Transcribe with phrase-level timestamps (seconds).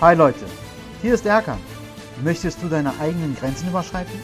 [0.00, 0.44] Hi Leute,
[1.02, 1.60] hier ist Erkan.
[2.24, 4.18] Möchtest du deine eigenen Grenzen überschreiten?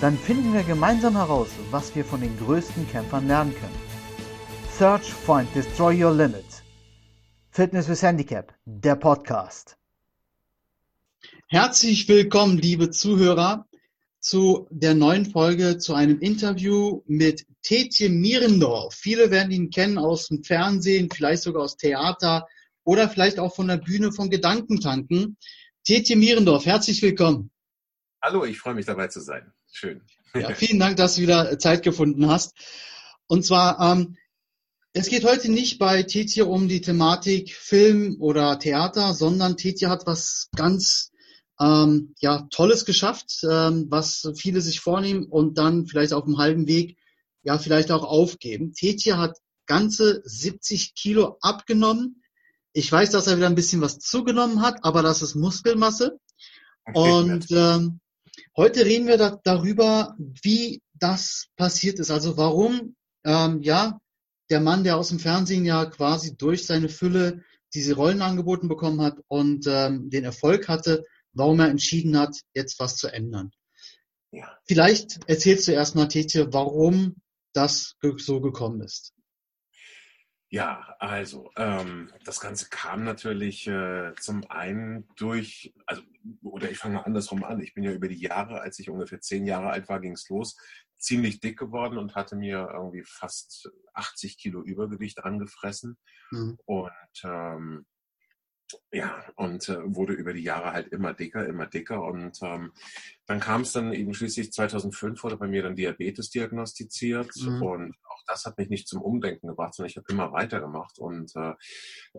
[0.00, 3.78] Dann finden wir gemeinsam heraus, was wir von den größten Kämpfern lernen können.
[4.70, 6.46] Search, Find, Destroy Your Limit.
[7.50, 9.76] Fitness with Handicap, der Podcast.
[11.48, 13.66] Herzlich willkommen, liebe Zuhörer,
[14.18, 18.94] zu der neuen Folge, zu einem Interview mit Tetje Mierendorf.
[18.94, 22.46] Viele werden ihn kennen aus dem Fernsehen, vielleicht sogar aus Theater
[22.86, 25.36] oder vielleicht auch von der Bühne von Gedankentanken.
[25.84, 27.50] Tetje Mierendorf, herzlich willkommen.
[28.22, 29.52] Hallo, ich freue mich dabei zu sein.
[29.70, 30.02] Schön.
[30.34, 32.54] Ja, vielen Dank, dass du wieder Zeit gefunden hast.
[33.26, 34.16] Und zwar, ähm,
[34.92, 40.06] es geht heute nicht bei Tetje um die Thematik Film oder Theater, sondern Tetje hat
[40.06, 41.10] was ganz
[41.58, 46.68] ähm, ja, Tolles geschafft, ähm, was viele sich vornehmen und dann vielleicht auf dem halben
[46.68, 46.96] Weg
[47.42, 48.74] ja vielleicht auch aufgeben.
[48.74, 52.22] Tetje hat ganze 70 Kilo abgenommen.
[52.76, 56.20] Ich weiß, dass er wieder ein bisschen was zugenommen hat, aber das ist Muskelmasse.
[56.92, 58.00] Und ähm,
[58.54, 62.10] heute reden wir da, darüber, wie das passiert ist.
[62.10, 63.98] Also warum ähm, ja
[64.50, 69.00] der Mann, der aus dem Fernsehen ja quasi durch seine Fülle diese Rollen angeboten bekommen
[69.00, 73.52] hat und ähm, den Erfolg hatte, warum er entschieden hat, jetzt was zu ändern.
[74.32, 74.54] Ja.
[74.66, 77.16] Vielleicht erzählst du erstmal, Tetje, warum
[77.54, 79.14] das so gekommen ist.
[80.48, 86.02] Ja, also ähm, das Ganze kam natürlich äh, zum einen durch, also
[86.42, 87.60] oder ich fange mal andersrum an.
[87.60, 90.28] Ich bin ja über die Jahre, als ich ungefähr zehn Jahre alt war, ging es
[90.28, 90.56] los,
[90.98, 95.98] ziemlich dick geworden und hatte mir irgendwie fast 80 Kilo Übergewicht angefressen.
[96.30, 96.58] Mhm.
[96.64, 97.86] Und ähm,
[98.92, 102.02] ja, und äh, wurde über die Jahre halt immer dicker, immer dicker.
[102.02, 102.72] Und ähm,
[103.26, 107.30] dann kam es dann eben schließlich 2005 wurde bei mir dann Diabetes diagnostiziert.
[107.36, 107.62] Mhm.
[107.62, 111.54] Und das hat mich nicht zum Umdenken gebracht, sondern ich habe immer weitergemacht und äh,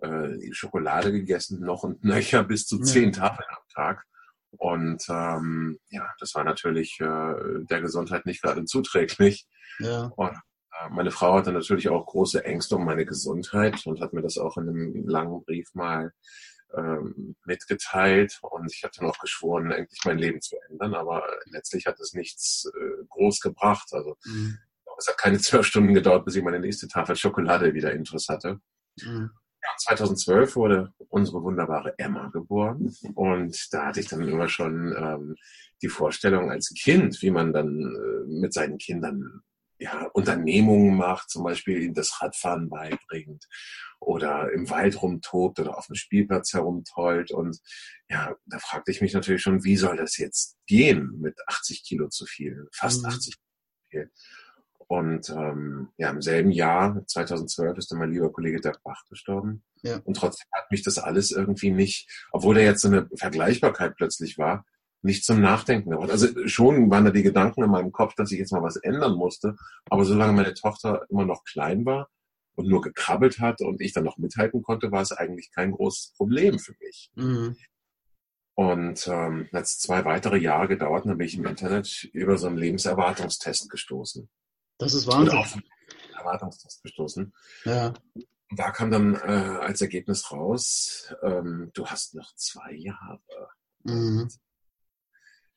[0.02, 4.06] äh, Schokolade gegessen, noch und nöcher bis zu zehn Tafeln am Tag.
[4.52, 7.34] Und ähm, ja, das war natürlich äh,
[7.70, 9.46] der Gesundheit nicht gerade zuträglich.
[9.80, 10.12] Ja.
[10.16, 14.22] Und äh, meine Frau hatte natürlich auch große Ängste um meine Gesundheit und hat mir
[14.22, 16.12] das auch in einem langen Brief mal
[16.76, 18.40] ähm, mitgeteilt.
[18.42, 22.70] Und ich hatte noch geschworen, endlich mein Leben zu ändern, aber letztlich hat es nichts
[22.74, 23.90] äh, groß gebracht.
[23.92, 24.58] Also mhm.
[24.98, 28.60] Es hat keine zwölf Stunden gedauert, bis ich meine nächste Tafel Schokolade wieder Intus hatte.
[29.02, 29.32] Mhm.
[29.80, 35.36] 2012 wurde unsere wunderbare Emma geboren und da hatte ich dann immer schon ähm,
[35.82, 39.42] die Vorstellung als Kind, wie man dann äh, mit seinen Kindern
[39.80, 43.46] ja, Unternehmungen macht, zum Beispiel ihnen das Radfahren beibringt
[44.00, 47.32] oder im Wald rumtobt oder auf dem Spielplatz herumtollt.
[47.32, 47.60] Und
[48.10, 52.10] ja, da fragte ich mich natürlich schon, wie soll das jetzt gehen mit 80 Kilo
[52.10, 53.10] zu viel, fast mhm.
[53.10, 54.12] 80 Kilo zu viel.
[54.88, 59.64] Und ähm, ja, im selben Jahr, 2012, ist dann mein lieber Kollege Dirk Bach gestorben.
[59.84, 60.00] Ja.
[60.06, 64.38] Und trotzdem hat mich das alles irgendwie nicht, obwohl da jetzt so eine Vergleichbarkeit plötzlich
[64.38, 64.66] war,
[65.02, 66.12] nicht zum Nachdenken gebracht.
[66.12, 69.16] Also schon waren da die Gedanken in meinem Kopf, dass ich jetzt mal was ändern
[69.16, 69.56] musste.
[69.90, 72.10] Aber solange meine Tochter immer noch klein war
[72.56, 76.14] und nur gekrabbelt hat und ich dann noch mithalten konnte, war es eigentlich kein großes
[76.16, 77.12] Problem für mich.
[77.16, 77.58] Mhm.
[78.56, 82.58] Und ähm, hat zwei weitere Jahre gedauert, dann bin ich im Internet über so einen
[82.58, 84.28] Lebenserwartungstest gestoßen.
[84.78, 85.38] Das ist Wahnsinn.
[85.38, 85.58] Auf
[86.18, 87.34] Erwartungstest gestoßen.
[87.66, 87.94] Ja.
[88.50, 93.50] Und da kam dann äh, als Ergebnis raus, ähm, du hast noch zwei Jahre.
[93.84, 94.30] Mhm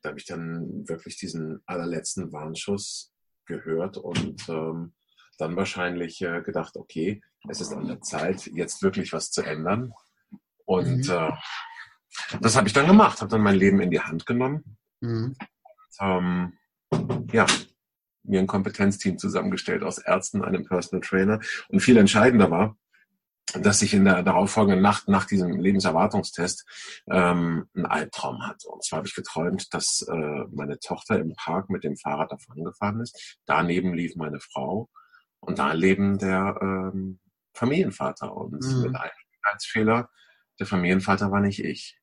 [0.02, 3.12] da habe ich dann wirklich diesen allerletzten Warnschuss
[3.46, 4.94] gehört und ähm,
[5.38, 9.92] dann wahrscheinlich äh, gedacht, okay, es ist an der Zeit, jetzt wirklich was zu ändern.
[10.64, 11.10] Und mhm.
[11.10, 11.32] äh,
[12.40, 14.76] das habe ich dann gemacht, habe dann mein Leben in die Hand genommen.
[15.00, 15.36] Mhm.
[15.98, 16.56] Und,
[16.92, 17.46] ähm, ja,
[18.30, 21.40] mir ein Kompetenzteam zusammengestellt aus Ärzten, einem Personal Trainer.
[21.68, 22.76] Und viel entscheidender war,
[23.54, 26.64] dass ich in der darauffolgenden Nacht nach diesem Lebenserwartungstest
[27.10, 28.68] ähm, einen Albtraum hatte.
[28.68, 32.64] Und zwar habe ich geträumt, dass äh, meine Tochter im Park mit dem Fahrrad davon
[32.64, 33.38] gefahren ist.
[33.46, 34.88] Daneben lief meine Frau
[35.40, 37.18] und daneben der ähm,
[37.54, 38.34] Familienvater.
[38.34, 38.82] Und mhm.
[38.82, 39.10] mit einem
[39.62, 40.10] Fehler,
[40.58, 41.98] der Familienvater war nicht ich.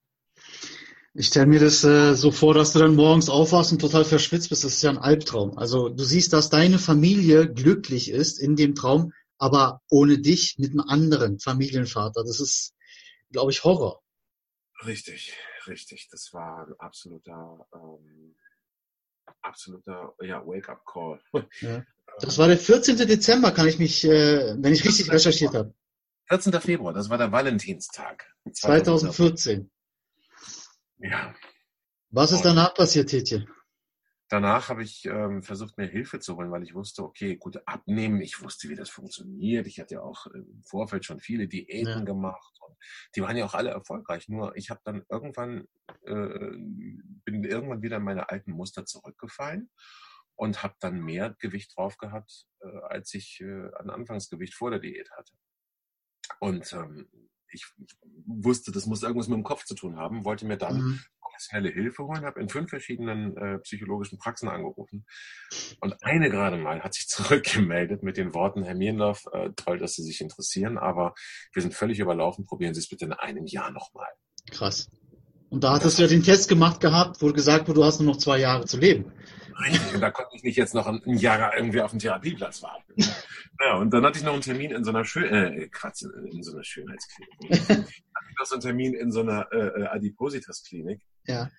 [1.14, 4.50] Ich stelle mir das äh, so vor, dass du dann morgens aufwachst und total verschwitzt
[4.50, 4.64] bist.
[4.64, 5.58] Das ist ja ein Albtraum.
[5.58, 10.72] Also du siehst, dass deine Familie glücklich ist in dem Traum, aber ohne dich mit
[10.72, 12.24] einem anderen Familienvater.
[12.24, 12.76] Das ist,
[13.32, 14.04] glaube ich, Horror.
[14.86, 15.34] Richtig,
[15.66, 16.08] richtig.
[16.12, 18.36] Das war ein absoluter, ähm,
[19.42, 21.20] absoluter ja, Wake-up-Call.
[21.62, 21.86] Ja.
[22.20, 22.98] Das war der 14.
[22.98, 25.76] Dezember, kann ich mich, äh, wenn ich richtig recherchiert habe.
[26.30, 26.54] 14.
[26.62, 28.34] Februar, das war der Valentinstag.
[28.52, 29.70] 2014.
[31.00, 31.36] Ja.
[32.10, 33.48] Was ist danach passiert, Tietje?
[34.30, 38.22] danach habe ich ähm, versucht, mir Hilfe zu holen, weil ich wusste, okay, gut, abnehmen,
[38.22, 39.68] ich wusste, wie das funktioniert.
[39.68, 42.04] Ich hatte ja auch im Vorfeld schon viele Diäten ja.
[42.04, 42.76] gemacht und
[43.16, 44.28] die waren ja auch alle erfolgreich.
[44.28, 45.68] Nur ich habe dann irgendwann,
[46.04, 46.58] äh,
[47.24, 49.70] bin irgendwann wieder in meine alten Muster zurückgefallen
[50.36, 54.80] und habe dann mehr Gewicht drauf gehabt, äh, als ich äh, an Anfangsgewicht vor der
[54.80, 55.34] Diät hatte.
[56.40, 57.08] Und ähm,
[57.52, 57.66] ich
[58.26, 61.00] wusste, das muss irgendwas mit dem Kopf zu tun haben, wollte mir dann mhm
[61.38, 65.06] professionelle Hilfe holen, habe in fünf verschiedenen äh, psychologischen Praxen angerufen.
[65.82, 69.94] Und eine gerade mal hat sich zurückgemeldet mit den Worten, Herr Mierendorf, äh, toll, dass
[69.94, 71.14] Sie sich interessieren, aber
[71.54, 74.10] wir sind völlig überlaufen, probieren Sie es bitte in einem Jahr nochmal.
[74.52, 74.90] Krass.
[75.50, 78.14] Und da hattest du ja den Test gemacht gehabt, wo gesagt wurde, du hast nur
[78.14, 79.12] noch zwei Jahre zu leben.
[79.60, 82.94] Richtig, und da konnte ich nicht jetzt noch ein Jahr irgendwie auf dem Therapieplatz warten.
[83.60, 86.44] Ja, und dann hatte ich noch einen Termin in so einer Schön äh, Quatsch, in
[86.44, 87.70] so einer Schönheitsklinik.
[87.70, 87.86] hatte
[88.30, 91.02] ich noch so einen Termin in so einer äh, äh Adipositas-Klinik.
[91.26, 91.50] Ja.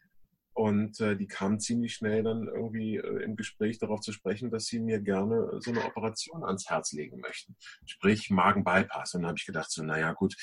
[0.58, 4.66] Und äh, die kam ziemlich schnell dann irgendwie äh, im Gespräch darauf zu sprechen, dass
[4.66, 7.55] sie mir gerne so eine Operation ans Herz legen möchten.
[7.87, 9.14] Sprich Magenbypass.
[9.14, 10.34] Und dann habe ich gedacht, so, naja gut,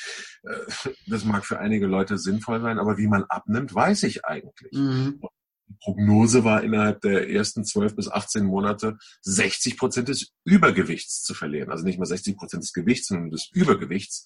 [0.43, 0.55] äh,
[1.07, 4.71] das mag für einige Leute sinnvoll sein, aber wie man abnimmt, weiß ich eigentlich.
[4.71, 5.19] Mhm.
[5.67, 11.33] Die Prognose war innerhalb der ersten 12 bis 18 Monate 60 Prozent des Übergewichts zu
[11.33, 11.71] verlieren.
[11.71, 14.23] Also nicht mal 60 Prozent des Gewichts, sondern des Übergewichts.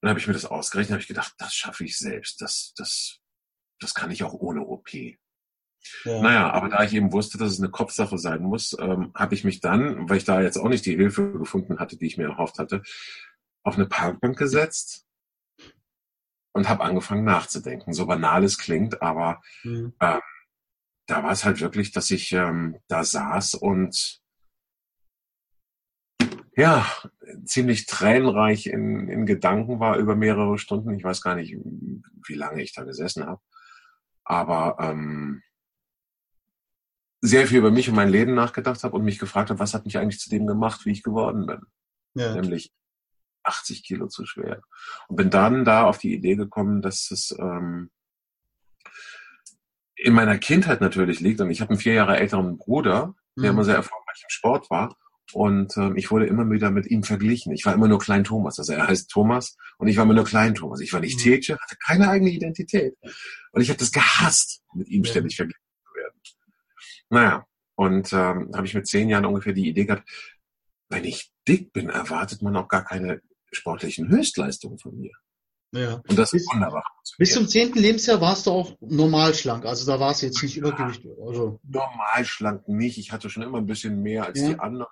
[0.00, 2.40] Dann habe ich mir das ausgerechnet, habe ich gedacht, das schaffe ich selbst.
[2.40, 3.21] Das, das
[3.82, 4.92] das kann ich auch ohne OP.
[6.04, 6.22] Ja.
[6.22, 9.44] Naja, aber da ich eben wusste, dass es eine Kopfsache sein muss, ähm, habe ich
[9.44, 12.28] mich dann, weil ich da jetzt auch nicht die Hilfe gefunden hatte, die ich mir
[12.28, 12.82] erhofft hatte,
[13.64, 15.06] auf eine Parkbank gesetzt
[16.52, 17.92] und habe angefangen nachzudenken.
[17.92, 19.94] So banal es klingt, aber mhm.
[20.00, 20.20] ähm,
[21.06, 24.20] da war es halt wirklich, dass ich ähm, da saß und
[26.54, 26.86] ja,
[27.44, 30.92] ziemlich tränenreich in, in Gedanken war über mehrere Stunden.
[30.94, 33.40] Ich weiß gar nicht, wie lange ich da gesessen habe
[34.32, 35.42] aber ähm,
[37.20, 39.84] sehr viel über mich und mein Leben nachgedacht habe und mich gefragt habe, was hat
[39.84, 41.60] mich eigentlich zu dem gemacht, wie ich geworden bin.
[42.14, 42.34] Ja.
[42.34, 42.72] Nämlich
[43.44, 44.62] 80 Kilo zu schwer.
[45.08, 47.90] Und bin dann da auf die Idee gekommen, dass es ähm,
[49.94, 51.40] in meiner Kindheit natürlich liegt.
[51.40, 53.58] Und ich habe einen vier Jahre älteren Bruder, der mhm.
[53.58, 54.96] immer sehr erfolgreich im Sport war.
[55.32, 57.52] Und ähm, ich wurde immer wieder mit ihm verglichen.
[57.52, 58.58] Ich war immer nur Klein Thomas.
[58.58, 60.80] Also er heißt Thomas und ich war immer nur Klein Thomas.
[60.80, 61.22] Ich war nicht mhm.
[61.22, 62.96] Tetje, hatte keine eigene Identität.
[63.52, 65.10] Und ich habe das gehasst, mit ihm ja.
[65.10, 66.20] ständig verglichen zu werden.
[67.08, 67.46] Naja,
[67.76, 70.08] und ähm, habe ich mit zehn Jahren ungefähr die Idee gehabt,
[70.88, 75.12] wenn ich dick bin, erwartet man auch gar keine sportlichen Höchstleistungen von mir.
[75.74, 76.02] Ja.
[76.06, 76.84] Und das ist wunderbar.
[77.16, 79.64] Bis zum zehnten Lebensjahr warst du auch normal schlank.
[79.64, 81.10] Also da warst du jetzt nicht ja, übergewichtig.
[81.26, 81.60] Also.
[81.62, 82.98] Normal schlank nicht.
[82.98, 84.48] Ich hatte schon immer ein bisschen mehr als ja.
[84.48, 84.86] die anderen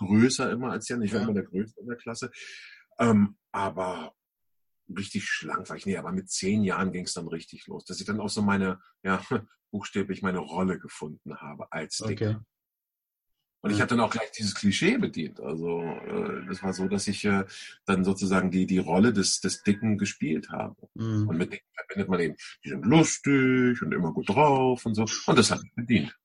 [0.00, 1.02] größer immer als Jan.
[1.02, 2.30] Ich war immer der Größte in der Klasse.
[2.98, 4.14] Ähm, aber
[4.96, 5.98] richtig schlank war ich nicht.
[5.98, 8.80] Aber mit zehn Jahren ging es dann richtig los, dass ich dann auch so meine,
[9.02, 9.22] ja,
[9.70, 12.30] buchstäblich meine Rolle gefunden habe als Dicker.
[12.30, 12.38] Okay.
[13.62, 15.38] Und ich habe dann auch gleich dieses Klischee bedient.
[15.40, 17.44] Also äh, das war so, dass ich äh,
[17.84, 20.88] dann sozusagen die die Rolle des des Dicken gespielt habe.
[20.94, 21.28] Mhm.
[21.28, 25.04] Und mit Dicken verbindet man eben, die sind lustig und immer gut drauf und so.
[25.26, 26.16] Und das hat mich bedient.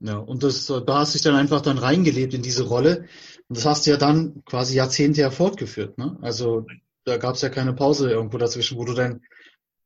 [0.00, 3.06] Ja, und das, da hast du dich dann einfach dann reingelebt in diese Rolle.
[3.48, 5.96] Und das hast du ja dann quasi Jahrzehnte ja fortgeführt.
[5.98, 6.18] Ne?
[6.20, 6.66] Also
[7.04, 9.22] da gab es ja keine Pause irgendwo dazwischen, wo du dann,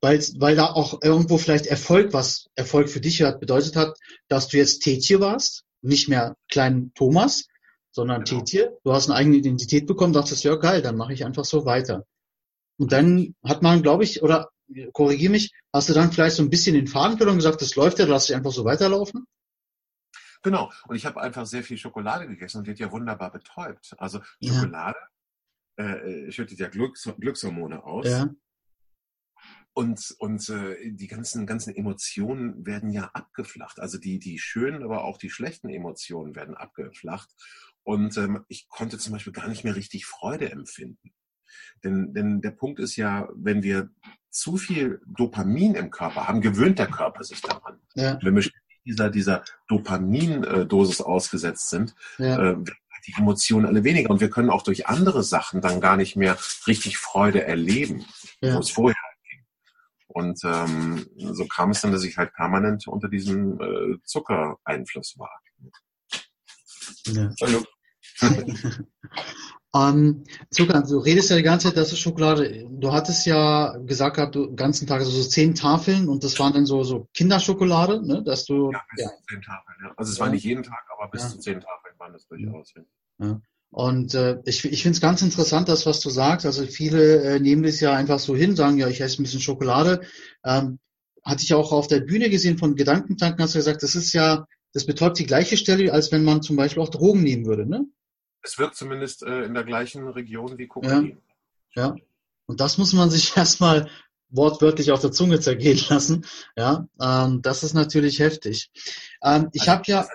[0.01, 3.99] weil, weil da auch irgendwo vielleicht Erfolg, was Erfolg für dich hat, bedeutet hat,
[4.29, 7.47] dass du jetzt Tetje warst, nicht mehr klein Thomas,
[7.93, 8.41] sondern genau.
[8.41, 8.79] Tetje.
[8.83, 12.05] Du hast eine eigene Identität bekommen, dachtest, ja geil, dann mache ich einfach so weiter.
[12.79, 14.49] Und dann hat man, glaube ich, oder
[14.93, 17.77] korrigier mich, hast du dann vielleicht so ein bisschen den Faden verloren und gesagt, das
[17.77, 19.27] läuft ja, lass dich einfach so weiterlaufen?
[20.43, 20.73] Genau.
[20.87, 23.95] Und ich habe einfach sehr viel Schokolade gegessen und wird ja wunderbar betäubt.
[23.99, 24.99] Also Schokolade
[25.79, 25.85] ja.
[25.85, 28.07] äh, schüttet ja Glücks Glückshormone aus.
[28.09, 28.31] Ja.
[29.73, 33.79] Und, und äh, die ganzen, ganzen Emotionen werden ja abgeflacht.
[33.79, 37.31] Also die, die schönen, aber auch die schlechten Emotionen werden abgeflacht.
[37.83, 41.15] Und ähm, ich konnte zum Beispiel gar nicht mehr richtig Freude empfinden.
[41.83, 43.91] Denn, denn der Punkt ist ja, wenn wir
[44.31, 47.81] zu viel Dopamin im Körper haben, gewöhnt der Körper sich daran.
[47.95, 48.19] Ja.
[48.23, 48.33] Wir
[48.85, 52.53] dieser, dieser Dopamindosis ausgesetzt sind, ja.
[52.53, 52.57] äh,
[53.07, 54.11] die Emotionen alle weniger.
[54.11, 58.05] Und wir können auch durch andere Sachen dann gar nicht mehr richtig Freude erleben,
[58.41, 58.55] ja.
[58.55, 58.97] wo es vorher
[59.29, 59.45] ging.
[60.09, 65.41] Und ähm, so kam es dann, dass ich halt permanent unter diesem äh, Zuckereinfluss war.
[67.07, 67.31] Ja.
[67.41, 67.65] Hallo.
[69.75, 72.67] Ähm, Zucker, du redest ja die ganze Zeit, das ist Schokolade.
[72.71, 76.39] Du hattest ja gesagt gehabt, du den ganzen Tag also so zehn Tafeln und das
[76.41, 78.23] waren dann so, so Kinderschokolade, ne?
[78.25, 78.73] Dass du.
[78.73, 79.09] Ja, bis ja.
[79.11, 79.93] zu zehn Tafeln, ja.
[79.97, 80.25] Also es ja.
[80.25, 81.29] war nicht jeden Tag, aber bis ja.
[81.29, 82.75] zu zehn Tafeln waren das durchaus.
[83.19, 83.41] Ja.
[83.73, 86.47] Und äh, ich, ich finde es ganz interessant, das, was du sagst.
[86.47, 89.41] Also viele äh, nehmen das ja einfach so hin, sagen, ja, ich esse ein bisschen
[89.41, 90.01] Schokolade.
[90.45, 90.81] Ähm,
[91.23, 94.47] hatte ich auch auf der Bühne gesehen von Gedankentanken, hast du gesagt, das ist ja
[94.73, 97.87] das betäubt die gleiche Stelle, als wenn man zum Beispiel auch Drogen nehmen würde, ne?
[98.43, 101.21] Es wirkt zumindest äh, in der gleichen Region wie Kokain.
[101.75, 101.89] Ja.
[101.89, 101.97] ja.
[102.47, 103.89] Und das muss man sich erstmal
[104.29, 106.25] wortwörtlich auf der Zunge zergehen lassen.
[106.57, 108.71] Ja, ähm, das ist natürlich heftig.
[109.23, 110.09] Ähm, ich also, habe ja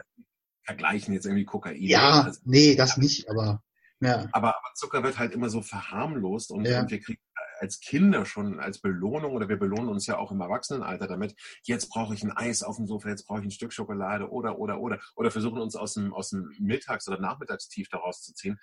[0.64, 1.76] vergleichen jetzt irgendwie Kokain.
[1.80, 3.62] Ja, also, nee, das nicht, aber
[4.02, 4.28] ja.
[4.32, 6.82] Aber, aber, Zucker wird halt immer so verharmlost und, ja.
[6.82, 7.22] und wir kriegen
[7.60, 11.90] als Kinder schon als Belohnung oder wir belohnen uns ja auch im Erwachsenenalter damit, jetzt
[11.90, 14.80] brauche ich ein Eis auf dem Sofa, jetzt brauche ich ein Stück Schokolade oder, oder,
[14.80, 18.60] oder, oder versuchen uns aus dem, aus dem Mittags- oder Nachmittagstief daraus zu ziehen.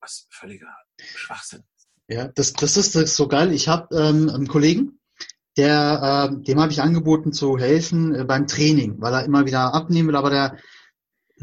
[0.00, 1.64] Was völliger Schwachsinn.
[2.08, 3.52] Ja, das, das ist so geil.
[3.52, 5.00] Ich habe ähm, einen Kollegen,
[5.56, 9.74] der, äh, dem habe ich angeboten zu helfen äh, beim Training, weil er immer wieder
[9.74, 10.58] abnehmen will, aber der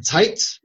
[0.01, 0.61] zeigt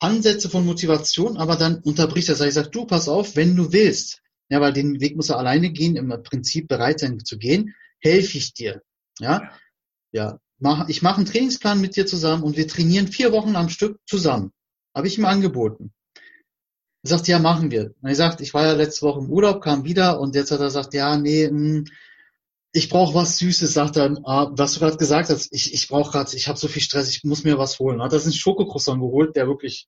[0.00, 2.40] Ansätze von Motivation, aber dann unterbricht er.
[2.40, 5.70] Ich sage, du, pass auf, wenn du willst, ja, weil den Weg muss er alleine
[5.70, 8.82] gehen, im Prinzip bereit sein zu gehen, helfe ich dir.
[9.18, 9.50] Ja,
[10.12, 13.68] ja, mach, ich mache einen Trainingsplan mit dir zusammen und wir trainieren vier Wochen am
[13.68, 14.52] Stück zusammen.
[14.94, 15.92] Habe ich ihm angeboten.
[17.02, 17.94] Er sagt, ja, machen wir.
[18.00, 20.60] Und er sagt, ich war ja letzte Woche im Urlaub, kam wieder und jetzt hat
[20.60, 21.84] er gesagt, ja, nee, mh, hm,
[22.72, 26.10] ich brauche was Süßes, sagt er, ah, was du gerade gesagt hast, ich, ich brauche
[26.10, 28.02] gerade, ich habe so viel Stress, ich muss mir was holen.
[28.02, 29.86] Hat er einen Schokokroissant geholt, der wirklich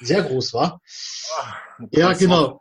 [0.00, 0.80] sehr groß war.
[1.80, 2.60] Oh, ja, genau.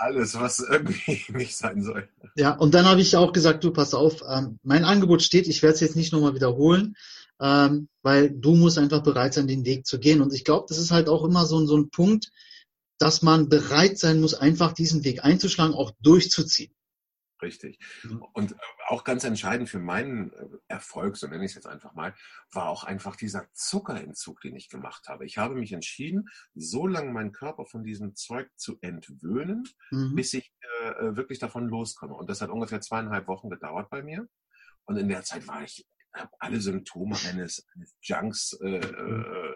[0.00, 2.08] Alles, was irgendwie nicht sein soll.
[2.34, 5.62] Ja, und dann habe ich auch gesagt, du pass auf, ähm, mein Angebot steht, ich
[5.62, 6.96] werde es jetzt nicht nochmal wiederholen,
[7.38, 10.22] ähm, weil du musst einfach bereit sein, den Weg zu gehen.
[10.22, 12.30] Und ich glaube, das ist halt auch immer so, so ein Punkt,
[12.98, 16.72] dass man bereit sein muss, einfach diesen Weg einzuschlagen, auch durchzuziehen.
[17.42, 17.78] Richtig.
[18.02, 18.22] Mhm.
[18.32, 18.56] Und äh,
[18.88, 22.14] auch ganz entscheidend für meinen äh, Erfolg, so nenne ich es jetzt einfach mal,
[22.52, 25.24] war auch einfach dieser Zuckerentzug, den ich gemacht habe.
[25.24, 30.14] Ich habe mich entschieden, so lange meinen Körper von diesem Zeug zu entwöhnen, mhm.
[30.14, 32.14] bis ich äh, äh, wirklich davon loskomme.
[32.14, 34.28] Und das hat ungefähr zweieinhalb Wochen gedauert bei mir.
[34.84, 39.24] Und in der Zeit war ich, habe alle Symptome eines, eines Junks äh, mhm.
[39.24, 39.54] äh,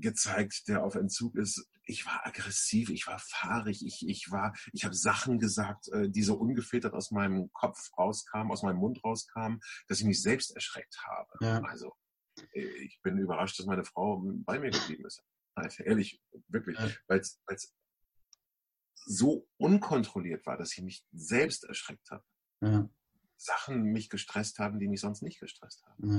[0.00, 1.68] gezeigt, der auf Entzug ist.
[1.84, 6.22] Ich war aggressiv, ich war fahrig, ich, ich war, ich habe Sachen gesagt, äh, die
[6.22, 10.98] so ungefiltert aus meinem Kopf rauskamen, aus meinem Mund rauskamen, dass ich mich selbst erschreckt
[11.06, 11.30] habe.
[11.40, 11.60] Ja.
[11.62, 11.94] Also
[12.52, 15.22] äh, ich bin überrascht, dass meine Frau bei mir geblieben ist.
[15.54, 16.90] Also, ehrlich, wirklich, ja.
[17.06, 17.40] weil es
[19.06, 22.24] so unkontrolliert war, dass ich mich selbst erschreckt habe.
[22.60, 22.88] Ja.
[23.36, 26.10] Sachen mich gestresst haben, die mich sonst nicht gestresst haben.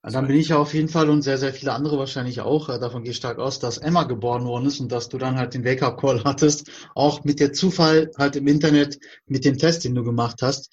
[0.00, 2.68] Also dann bin ich ja auf jeden Fall und sehr, sehr viele andere wahrscheinlich auch.
[2.68, 5.36] Äh, davon gehe ich stark aus, dass Emma geboren worden ist und dass du dann
[5.36, 6.70] halt den Wake-up-Call hattest.
[6.94, 10.70] Auch mit der Zufall halt im Internet mit dem Test, den du gemacht hast.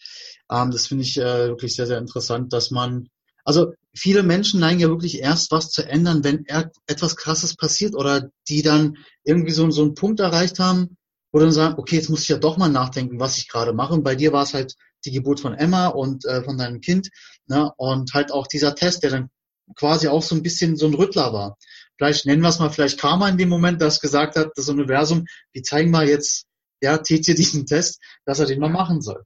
[0.51, 3.09] Ähm, das finde ich äh, wirklich sehr, sehr interessant, dass man,
[3.43, 6.45] also viele Menschen neigen ja wirklich erst was zu ändern, wenn
[6.85, 10.97] etwas Krasses passiert oder die dann irgendwie so, so einen Punkt erreicht haben,
[11.31, 13.93] wo dann sagen, okay, jetzt muss ich ja doch mal nachdenken, was ich gerade mache.
[13.93, 14.75] Und bei dir war es halt
[15.05, 17.09] die Geburt von Emma und äh, von deinem Kind.
[17.47, 17.71] Ne?
[17.77, 19.29] Und halt auch dieser Test, der dann
[19.75, 21.57] quasi auch so ein bisschen so ein Rüttler war.
[21.97, 25.25] Vielleicht nennen wir es mal vielleicht Karma in dem Moment, das gesagt hat, das Universum,
[25.53, 26.45] wir zeigen mal jetzt,
[26.81, 29.23] ja, Tetje diesen Test, dass er den mal machen soll.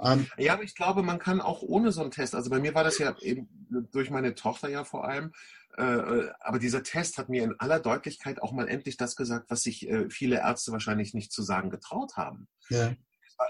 [0.00, 2.72] Ähm, ja, aber ich glaube, man kann auch ohne so einen Test, also bei mir
[2.74, 3.48] war das ja eben
[3.90, 5.32] durch meine Tochter ja vor allem,
[5.76, 9.50] äh, äh aber dieser Test hat mir in aller Deutlichkeit auch mal endlich das gesagt,
[9.50, 12.46] was sich äh, viele Ärzte wahrscheinlich nicht zu sagen getraut haben.
[12.70, 12.94] Ja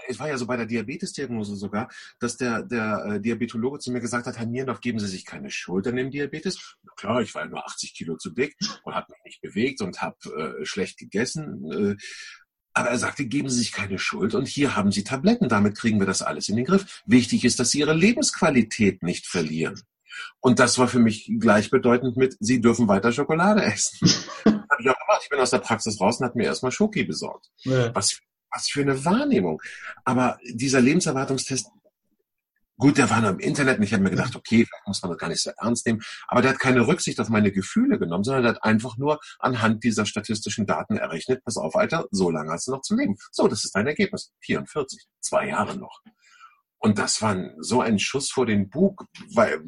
[0.07, 3.99] es war ja so bei der Diabetesdiagnose sogar, dass der, der äh, Diabetologe zu mir
[3.99, 6.77] gesagt hat, Herr Nierendorf, geben Sie sich keine Schuld an dem Diabetes.
[6.83, 9.81] Na klar, ich war ja nur 80 Kilo zu dick und habe mich nicht bewegt
[9.81, 10.17] und habe
[10.61, 11.71] äh, schlecht gegessen.
[11.71, 11.95] Äh,
[12.73, 15.99] aber er sagte, geben Sie sich keine Schuld und hier haben Sie Tabletten, damit kriegen
[15.99, 17.01] wir das alles in den Griff.
[17.05, 19.81] Wichtig ist, dass Sie Ihre Lebensqualität nicht verlieren.
[20.39, 24.07] Und das war für mich gleichbedeutend mit, Sie dürfen weiter Schokolade essen.
[24.45, 25.21] hab ich auch gemacht.
[25.23, 27.49] Ich bin aus der Praxis raus und habe mir erstmal Schoki besorgt.
[27.63, 27.93] Ja.
[27.95, 28.19] Was
[28.51, 29.61] was für eine Wahrnehmung.
[30.05, 31.67] Aber dieser Lebenserwartungstest,
[32.77, 35.11] gut, der war nur im Internet und ich habe mir gedacht, okay, vielleicht muss man
[35.11, 36.01] das gar nicht so ernst nehmen.
[36.27, 39.83] Aber der hat keine Rücksicht auf meine Gefühle genommen, sondern der hat einfach nur anhand
[39.83, 43.17] dieser statistischen Daten errechnet, pass auf, Alter, so lange hast du noch zu leben.
[43.31, 44.31] So, das ist dein Ergebnis.
[44.41, 46.01] 44, zwei Jahre noch.
[46.77, 49.61] Und das war so ein Schuss vor den Bug, weil,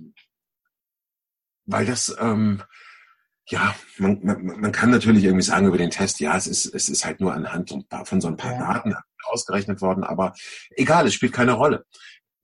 [1.66, 2.64] weil das, ähm,
[3.52, 6.88] ja, man, man, man kann natürlich irgendwie sagen über den Test, ja, es ist, es
[6.88, 8.60] ist halt nur anhand von so ein paar ja.
[8.60, 10.34] Daten ausgerechnet worden, aber
[10.72, 11.86] egal, es spielt keine Rolle.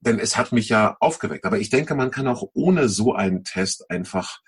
[0.00, 1.44] Denn es hat mich ja aufgeweckt.
[1.44, 4.38] Aber ich denke, man kann auch ohne so einen Test einfach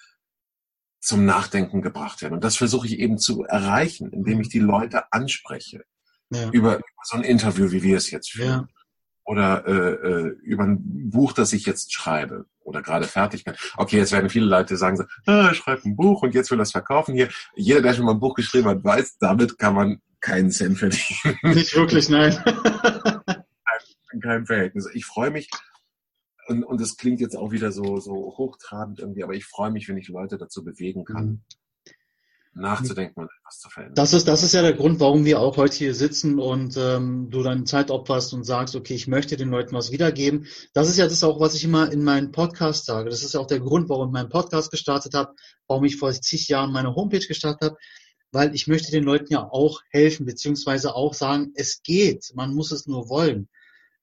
[1.00, 2.34] zum Nachdenken gebracht werden.
[2.34, 5.82] Und das versuche ich eben zu erreichen, indem ich die Leute anspreche.
[6.30, 6.50] Ja.
[6.50, 8.48] Über, über so ein Interview, wie wir es jetzt führen.
[8.48, 8.68] Ja
[9.30, 13.54] oder äh, äh, über ein Buch, das ich jetzt schreibe oder gerade fertig bin.
[13.76, 16.58] Okay, jetzt werden viele Leute sagen so, ah, ich schreibe ein Buch und jetzt will
[16.58, 17.28] das verkaufen hier.
[17.54, 21.38] Jeder, der schon mal ein Buch geschrieben hat, weiß, damit kann man keinen Cent verdienen.
[21.42, 22.32] Nicht wirklich, nein.
[24.12, 24.88] In keinem Verhältnis.
[24.92, 25.48] Ich freue mich
[26.48, 29.88] und, und das klingt jetzt auch wieder so, so hochtrabend irgendwie, aber ich freue mich,
[29.88, 31.40] wenn ich Leute dazu bewegen kann, mhm
[32.52, 33.94] nachzudenken und etwas zu verändern.
[33.94, 37.30] Das ist, das ist ja der Grund, warum wir auch heute hier sitzen und ähm,
[37.30, 40.46] du dann Zeit opferst und sagst, okay, ich möchte den Leuten was wiedergeben.
[40.72, 43.10] Das ist ja das auch, was ich immer in meinen Podcast sage.
[43.10, 45.34] Das ist ja auch der Grund, warum ich meinen Podcast gestartet habe,
[45.68, 47.76] warum ich vor zig Jahren meine Homepage gestartet habe,
[48.32, 52.72] weil ich möchte den Leuten ja auch helfen, beziehungsweise auch sagen, es geht, man muss
[52.72, 53.48] es nur wollen.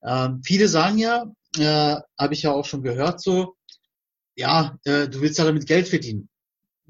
[0.04, 1.26] Ähm, viele sagen ja,
[1.58, 3.56] äh, habe ich ja auch schon gehört so,
[4.36, 6.30] ja, äh, du willst ja damit Geld verdienen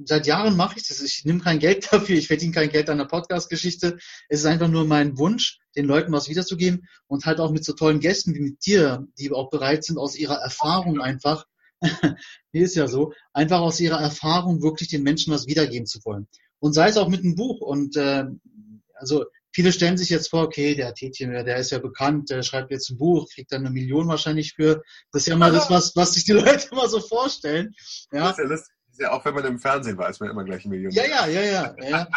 [0.04, 1.02] seit Jahren mache ich das.
[1.02, 3.98] Ich nehme kein Geld dafür, ich verdiene kein Geld an der Podcast-Geschichte.
[4.30, 7.74] Es ist einfach nur mein Wunsch, den Leuten was wiederzugeben und halt auch mit so
[7.74, 11.46] tollen Gästen wie mit dir, die auch bereit sind, aus ihrer Erfahrung einfach,
[12.52, 16.28] hier ist ja so, einfach aus ihrer Erfahrung wirklich den Menschen was wiedergeben zu wollen.
[16.60, 17.62] Und sei es auch mit einem Buch.
[17.62, 18.26] Und äh,
[18.96, 22.72] also viele stellen sich jetzt vor, okay, der Tätchen, der ist ja bekannt, der schreibt
[22.72, 24.82] jetzt ein Buch, kriegt dann eine Million wahrscheinlich für.
[25.12, 27.76] Das ist ja mal das, was, was sich die Leute immer so vorstellen.
[28.12, 28.30] Ja.
[28.30, 30.66] Das ist ja lustig ja auch wenn man im Fernsehen war, ist man immer gleich
[30.66, 31.08] ein Millionär.
[31.08, 31.90] Ja, ja, ja, ja.
[31.90, 32.08] Ja,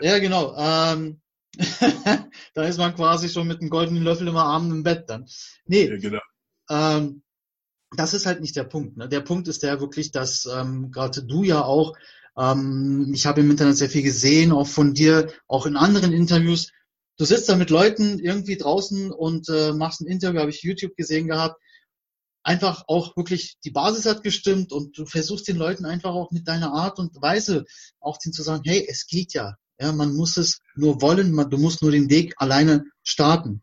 [0.00, 0.56] ja genau.
[0.56, 1.20] Ähm,
[2.54, 5.26] da ist man quasi schon mit einem goldenen Löffel immer abends im Bett dann.
[5.66, 5.88] Nee.
[5.88, 6.20] Ja, genau.
[6.70, 7.22] Ähm,
[7.96, 8.96] das ist halt nicht der Punkt.
[8.96, 9.08] Ne?
[9.08, 11.94] Der Punkt ist der wirklich, dass ähm, gerade du ja auch,
[12.36, 16.70] ähm, ich habe im Internet sehr viel gesehen, auch von dir, auch in anderen Interviews.
[17.16, 20.96] Du sitzt da mit Leuten irgendwie draußen und äh, machst ein Interview, habe ich YouTube
[20.96, 21.60] gesehen gehabt
[22.48, 26.48] einfach auch wirklich, die Basis hat gestimmt und du versuchst den Leuten einfach auch mit
[26.48, 27.66] deiner Art und Weise
[28.00, 29.56] auch denen zu sagen, hey, es geht ja.
[29.78, 33.62] Ja, man muss es nur wollen, man, du musst nur den Weg alleine starten.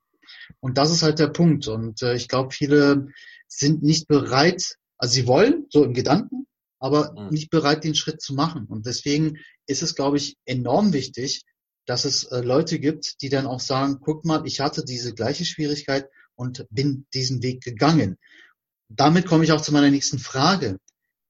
[0.60, 1.68] Und das ist halt der Punkt.
[1.68, 3.08] Und äh, ich glaube, viele
[3.48, 6.46] sind nicht bereit, also sie wollen, so im Gedanken,
[6.80, 7.30] aber mhm.
[7.32, 8.68] nicht bereit, den Schritt zu machen.
[8.68, 11.42] Und deswegen ist es, glaube ich, enorm wichtig,
[11.88, 15.44] dass es äh, Leute gibt, die dann auch sagen, guck mal, ich hatte diese gleiche
[15.44, 18.18] Schwierigkeit und bin diesen Weg gegangen
[18.89, 20.80] damit komme ich auch zu meiner nächsten Frage.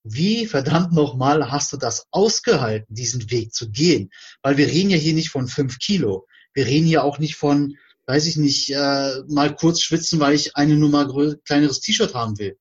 [0.04, 4.12] Wie verdammt nochmal hast du das ausgehalten, diesen Weg zu gehen?
[4.44, 6.28] Weil wir reden ja hier nicht von fünf Kilo.
[6.54, 10.56] Wir reden hier auch nicht von, weiß ich nicht, äh, mal kurz schwitzen, weil ich
[10.56, 11.08] eine Nummer
[11.44, 12.58] kleineres T-Shirt haben will.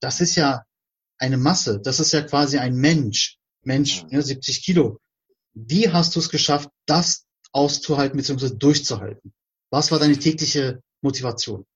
[0.00, 0.62] Das ist ja
[1.18, 1.80] eine Masse.
[1.82, 3.38] Das ist ja quasi ein Mensch.
[3.62, 5.00] Mensch, ja, 70 Kilo.
[5.54, 8.54] Wie hast du es geschafft, das auszuhalten bzw.
[8.56, 9.34] durchzuhalten?
[9.70, 11.66] Was war deine tägliche Motivation?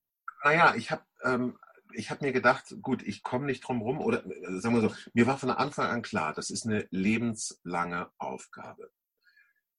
[0.44, 1.58] Naja, ich habe ähm,
[1.94, 4.94] ich habe mir gedacht, gut, ich komme nicht drum rum oder äh, sagen wir so,
[5.14, 8.90] mir war von Anfang an klar, das ist eine lebenslange Aufgabe.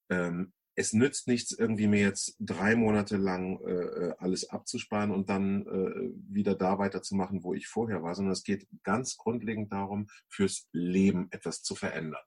[0.09, 5.29] Ähm, es nützt nichts, irgendwie mir jetzt drei Monate lang äh, äh, alles abzusparen und
[5.29, 10.07] dann äh, wieder da weiterzumachen, wo ich vorher war, sondern es geht ganz grundlegend darum,
[10.29, 12.23] fürs Leben etwas zu verändern.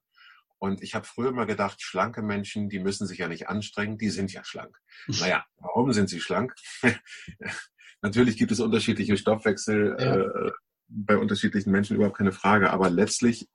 [0.57, 4.09] Und ich habe früher mal gedacht, schlanke Menschen, die müssen sich ja nicht anstrengen, die
[4.09, 4.79] sind ja schlank.
[5.19, 6.55] Naja, warum sind sie schlank?
[8.05, 10.15] Natürlich gibt es unterschiedliche Stoffwechsel ja.
[10.15, 10.51] äh,
[10.87, 12.69] bei unterschiedlichen Menschen, überhaupt keine Frage.
[12.69, 13.49] Aber letztlich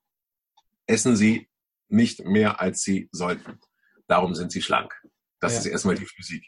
[0.88, 1.48] essen sie
[1.86, 3.60] nicht mehr, als sie sollten.
[4.08, 4.92] Darum sind sie schlank.
[5.38, 5.58] Das ja.
[5.60, 6.44] ist erstmal die Physik.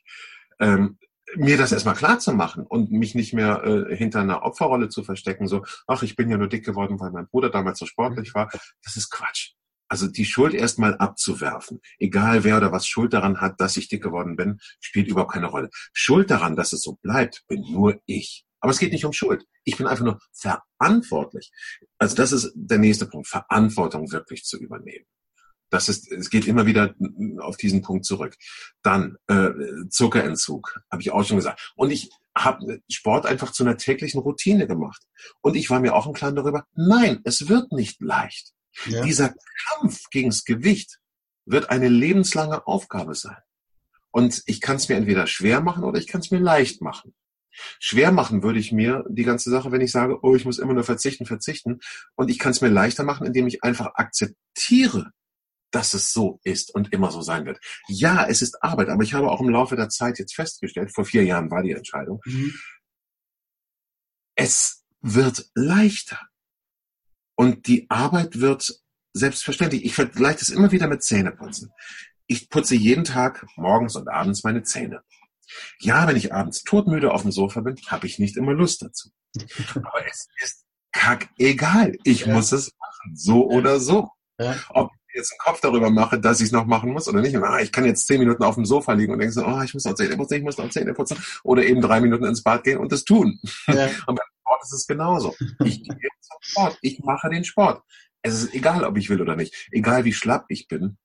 [0.59, 0.99] Ähm,
[1.37, 5.05] mir das erstmal klar zu machen und mich nicht mehr äh, hinter einer Opferrolle zu
[5.05, 8.35] verstecken, so, ach, ich bin ja nur dick geworden, weil mein Bruder damals so sportlich
[8.35, 8.51] war,
[8.83, 9.53] das ist Quatsch.
[9.93, 14.03] Also die Schuld erstmal abzuwerfen, egal wer oder was Schuld daran hat, dass ich dick
[14.03, 15.69] geworden bin, spielt überhaupt keine Rolle.
[15.93, 18.47] Schuld daran, dass es so bleibt, bin nur ich.
[18.61, 19.45] Aber es geht nicht um Schuld.
[19.65, 21.53] Ich bin einfach nur verantwortlich.
[21.99, 25.05] Also das ist der nächste Punkt, Verantwortung wirklich zu übernehmen.
[25.69, 26.95] Das ist, es geht immer wieder
[27.41, 28.35] auf diesen Punkt zurück.
[28.83, 29.51] Dann äh,
[29.91, 31.75] Zuckerentzug, habe ich auch schon gesagt.
[31.77, 35.03] Und ich habe Sport einfach zu einer täglichen Routine gemacht.
[35.43, 38.55] Und ich war mir auch im Klaren darüber, nein, es wird nicht leicht.
[38.87, 39.03] Ja.
[39.03, 39.35] Dieser
[39.69, 40.99] Kampf gegens Gewicht
[41.45, 43.37] wird eine lebenslange Aufgabe sein.
[44.11, 47.15] Und ich kann es mir entweder schwer machen oder ich kann es mir leicht machen.
[47.79, 50.75] Schwer machen würde ich mir die ganze Sache, wenn ich sage, oh, ich muss immer
[50.75, 51.81] nur verzichten, verzichten.
[52.15, 55.13] Und ich kann es mir leichter machen, indem ich einfach akzeptiere,
[55.71, 57.59] dass es so ist und immer so sein wird.
[57.89, 61.05] Ja, es ist Arbeit, aber ich habe auch im Laufe der Zeit jetzt festgestellt, vor
[61.05, 62.55] vier Jahren war die Entscheidung, mhm.
[64.35, 66.21] es wird leichter.
[67.43, 68.73] Und die Arbeit wird
[69.15, 69.85] selbstverständlich.
[69.85, 71.73] Ich vergleiche das immer wieder mit Zähneputzen.
[72.29, 75.03] Ich putze jeden Tag morgens und abends meine Zähne.
[75.81, 79.11] Ja, wenn ich abends todmüde auf dem Sofa bin, habe ich nicht immer Lust dazu.
[79.75, 81.99] Aber es ist kack egal.
[82.05, 82.33] Ich ja.
[82.33, 83.57] muss es machen, so ja.
[83.57, 84.09] oder so.
[84.39, 84.55] Ja.
[84.69, 87.37] Ob ich jetzt einen Kopf darüber mache, dass ich es noch machen muss oder nicht.
[87.37, 89.75] Ah, ich kann jetzt zehn Minuten auf dem Sofa liegen und denke so, oh, ich
[89.75, 91.19] muss noch Zähne putzen, ich muss noch Zähne putzen.
[91.43, 93.41] Oder eben drei Minuten ins Bad gehen und das tun.
[93.67, 95.35] Und beim Sport ist es genauso.
[95.65, 96.79] Ich gehe zum Sport.
[96.83, 97.83] Ich mache den Sport.
[98.23, 99.69] Es ist egal, ob ich will oder nicht.
[99.71, 100.99] Egal, wie schlapp ich bin.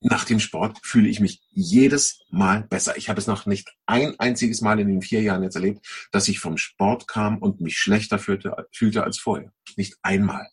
[0.00, 2.96] nach dem Sport fühle ich mich jedes Mal besser.
[2.98, 6.28] Ich habe es noch nicht ein einziges Mal in den vier Jahren jetzt erlebt, dass
[6.28, 9.52] ich vom Sport kam und mich schlechter fühlte, fühlte als vorher.
[9.76, 10.46] Nicht einmal.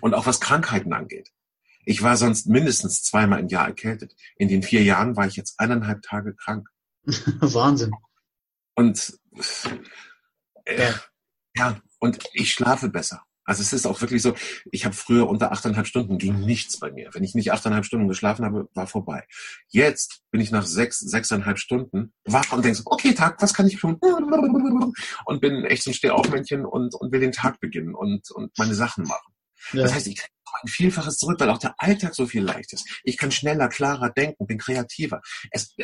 [0.00, 1.30] Und auch was Krankheiten angeht.
[1.84, 4.16] Ich war sonst mindestens zweimal im Jahr erkältet.
[4.36, 6.68] In den vier Jahren war ich jetzt eineinhalb Tage krank.
[7.04, 7.92] Wahnsinn.
[8.74, 9.18] Und
[10.64, 10.92] äh,
[11.56, 11.80] ja.
[12.00, 13.24] und ich schlafe besser.
[13.44, 14.34] Also es ist auch wirklich so,
[14.70, 17.10] ich habe früher unter achteinhalb Stunden ging nichts bei mir.
[17.12, 19.26] Wenn ich nicht achteinhalb Stunden geschlafen habe, war vorbei.
[19.68, 23.66] Jetzt bin ich nach sechs, sechseinhalb Stunden wach und denke so, okay, Tag, was kann
[23.66, 23.98] ich tun?
[25.24, 28.74] Und bin echt so ein Stehaufmännchen und, und will den Tag beginnen und, und meine
[28.76, 29.34] Sachen machen.
[29.72, 29.82] Ja.
[29.82, 33.00] Das heißt, ich kriege ein Vielfaches zurück, weil auch der Alltag so viel leicht ist.
[33.02, 35.20] Ich kann schneller, klarer denken, bin kreativer.
[35.50, 35.74] Es,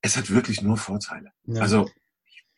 [0.00, 1.32] es hat wirklich nur Vorteile.
[1.44, 1.60] Ja.
[1.62, 1.90] Also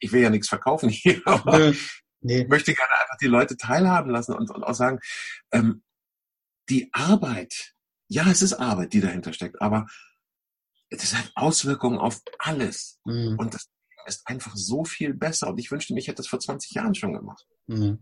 [0.05, 1.73] ich will ja nichts verkaufen hier, aber.
[2.21, 2.43] Nee.
[2.43, 4.99] Ich möchte gerne einfach die Leute teilhaben lassen und, und auch sagen,
[5.53, 5.83] ähm,
[6.71, 7.75] die Arbeit,
[8.09, 9.87] ja, es ist Arbeit, die dahinter steckt, aber
[10.89, 12.99] es hat Auswirkungen auf alles.
[13.05, 13.37] Mhm.
[13.39, 13.69] Und das
[14.07, 15.49] ist einfach so viel besser.
[15.49, 17.47] Und ich wünschte, mich hätte das vor 20 Jahren schon gemacht.
[17.67, 17.99] Mhm.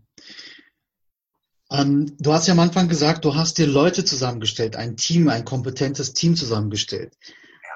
[1.69, 5.43] Ähm, du hast ja am Anfang gesagt, du hast dir Leute zusammengestellt, ein Team, ein
[5.43, 7.17] kompetentes Team zusammengestellt.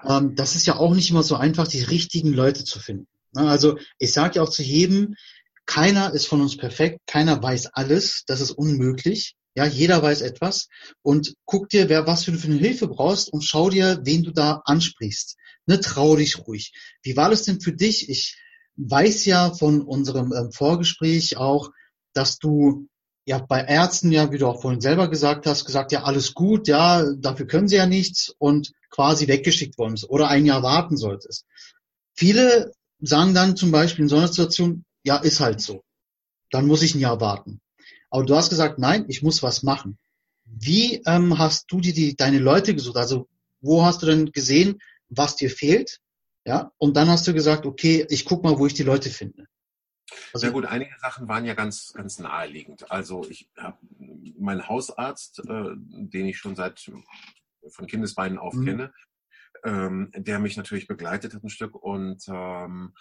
[0.04, 0.18] Ja.
[0.18, 3.08] Ähm, das ist ja auch nicht immer so einfach, die richtigen Leute zu finden.
[3.34, 5.16] Ne, also ich sage ja auch zu jedem,
[5.66, 9.36] keiner ist von uns perfekt, keiner weiß alles, das ist unmöglich.
[9.56, 10.68] Ja, jeder weiß etwas
[11.02, 14.62] und guck dir, wer was für eine Hilfe brauchst und schau dir, wen du da
[14.66, 15.36] ansprichst.
[15.66, 16.74] Ne, trau dich ruhig.
[17.02, 18.08] Wie war das denn für dich?
[18.08, 18.38] Ich
[18.78, 21.72] weiß ja von unserem ähm, Vorgespräch auch,
[22.14, 22.88] dass du
[23.26, 26.68] ja bei Ärzten ja, wie du auch vorhin selber gesagt hast, gesagt, ja, alles gut,
[26.68, 30.98] ja, dafür können sie ja nichts und quasi weggeschickt worden ist oder ein Jahr warten
[30.98, 31.46] solltest.
[32.14, 35.84] Viele sagen dann zum Beispiel in so einer Situation, ja, ist halt so.
[36.52, 37.62] Dann muss ich ein Jahr warten.
[38.10, 39.98] Aber du hast gesagt, nein, ich muss was machen.
[40.46, 42.98] Wie ähm, hast du dir die, deine Leute gesucht?
[42.98, 43.28] Also
[43.60, 44.80] wo hast du denn gesehen,
[45.10, 46.00] was dir fehlt?
[46.46, 49.48] Ja, und dann hast du gesagt, okay, ich guck mal, wo ich die Leute finde.
[50.34, 52.90] Also, Sehr gut, einige Sachen waren ja ganz, ganz naheliegend.
[52.90, 53.78] Also ich habe
[54.38, 56.90] meinen Hausarzt, äh, den ich schon seit
[57.70, 58.66] von Kindesbeinen auf mhm.
[58.66, 58.94] kenne,
[59.64, 62.94] ähm, der mich natürlich begleitet hat ein Stück und ähm,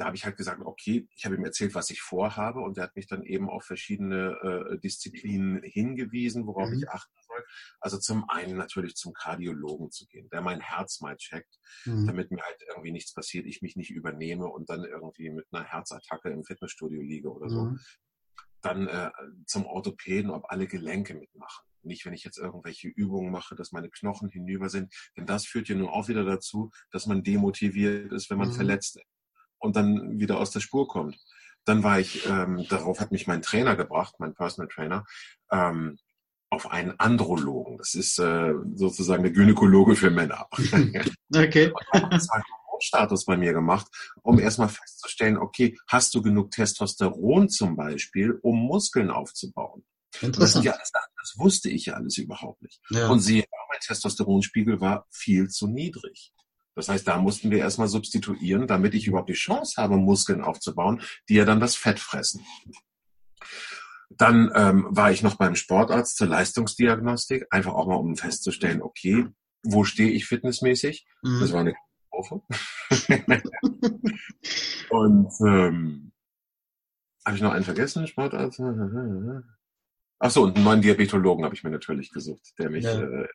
[0.00, 2.84] da habe ich halt gesagt, okay, ich habe ihm erzählt, was ich vorhabe und er
[2.84, 4.30] hat mich dann eben auf verschiedene
[4.72, 6.78] äh, Disziplinen hingewiesen, worauf mhm.
[6.78, 7.44] ich achten soll.
[7.80, 12.06] Also zum einen natürlich zum Kardiologen zu gehen, der mein Herz mal checkt, mhm.
[12.06, 15.64] damit mir halt irgendwie nichts passiert, ich mich nicht übernehme und dann irgendwie mit einer
[15.64, 17.64] Herzattacke im Fitnessstudio liege oder so.
[17.66, 17.80] Mhm.
[18.62, 19.10] Dann äh,
[19.44, 21.69] zum Orthopäden, ob alle Gelenke mitmachen.
[21.82, 24.92] Nicht, wenn ich jetzt irgendwelche Übungen mache, dass meine Knochen hinüber sind.
[25.16, 28.54] Denn das führt ja nun auch wieder dazu, dass man demotiviert ist, wenn man mhm.
[28.54, 29.06] verletzt ist
[29.60, 31.16] und dann wieder aus der Spur kommt.
[31.64, 35.04] Dann war ich, ähm, darauf hat mich mein Trainer gebracht, mein Personal Trainer,
[35.52, 35.98] ähm,
[36.48, 37.78] auf einen Andrologen.
[37.78, 40.48] Das ist äh, sozusagen der Gynäkologe für Männer.
[41.34, 41.72] okay.
[42.82, 43.86] Status bei mir gemacht,
[44.22, 49.84] um erstmal festzustellen, okay, hast du genug Testosteron zum Beispiel, um Muskeln aufzubauen?
[50.20, 52.80] Das, ja alles, das wusste ich ja alles überhaupt nicht.
[52.90, 53.08] Ja.
[53.08, 56.32] Und siehe, mein Testosteronspiegel war viel zu niedrig.
[56.74, 61.02] Das heißt, da mussten wir erstmal substituieren, damit ich überhaupt die Chance habe, Muskeln aufzubauen,
[61.28, 62.44] die ja dann das Fett fressen.
[64.10, 69.26] Dann ähm, war ich noch beim Sportarzt zur Leistungsdiagnostik, einfach auch mal um festzustellen, okay,
[69.62, 71.06] wo stehe ich fitnessmäßig?
[71.22, 71.40] Mhm.
[71.40, 71.74] Das war eine
[72.10, 72.42] Katastrophe.
[74.90, 76.12] Und ähm,
[77.24, 78.06] habe ich noch einen vergessen?
[78.06, 78.58] Sportarzt?
[80.20, 83.00] Ach so, und einen neuen Diabetologen habe ich mir natürlich gesucht, der mich ja.
[83.00, 83.26] äh,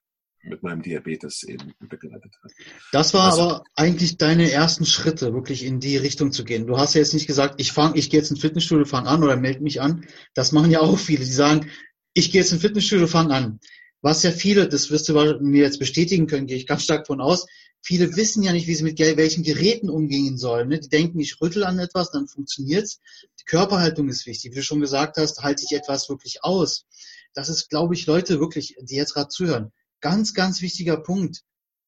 [0.44, 2.52] mit meinem Diabetes eben begleitet hat.
[2.92, 6.68] Das war also, aber eigentlich deine ersten Schritte, wirklich in die Richtung zu gehen.
[6.68, 9.24] Du hast ja jetzt nicht gesagt, ich fange, ich gehe jetzt ins Fitnessstudio, fange an
[9.24, 10.06] oder melde mich an.
[10.36, 11.72] Das machen ja auch viele, die sagen,
[12.14, 13.60] ich gehe jetzt ins Fitnessstudio, fange an.
[14.06, 17.22] Was ja viele, das wirst du mir jetzt bestätigen können, gehe ich ganz stark von
[17.22, 17.48] aus,
[17.82, 20.68] viele wissen ja nicht, wie sie mit welchen Geräten umgehen sollen.
[20.68, 20.80] Ne?
[20.80, 23.00] Die denken, ich rüttel an etwas, dann funktioniert's.
[23.40, 24.52] Die Körperhaltung ist wichtig.
[24.52, 26.86] Wie du schon gesagt hast, halte ich etwas wirklich aus.
[27.34, 31.42] Das ist, glaube ich, Leute wirklich, die jetzt gerade zuhören, Ganz, ganz wichtiger Punkt.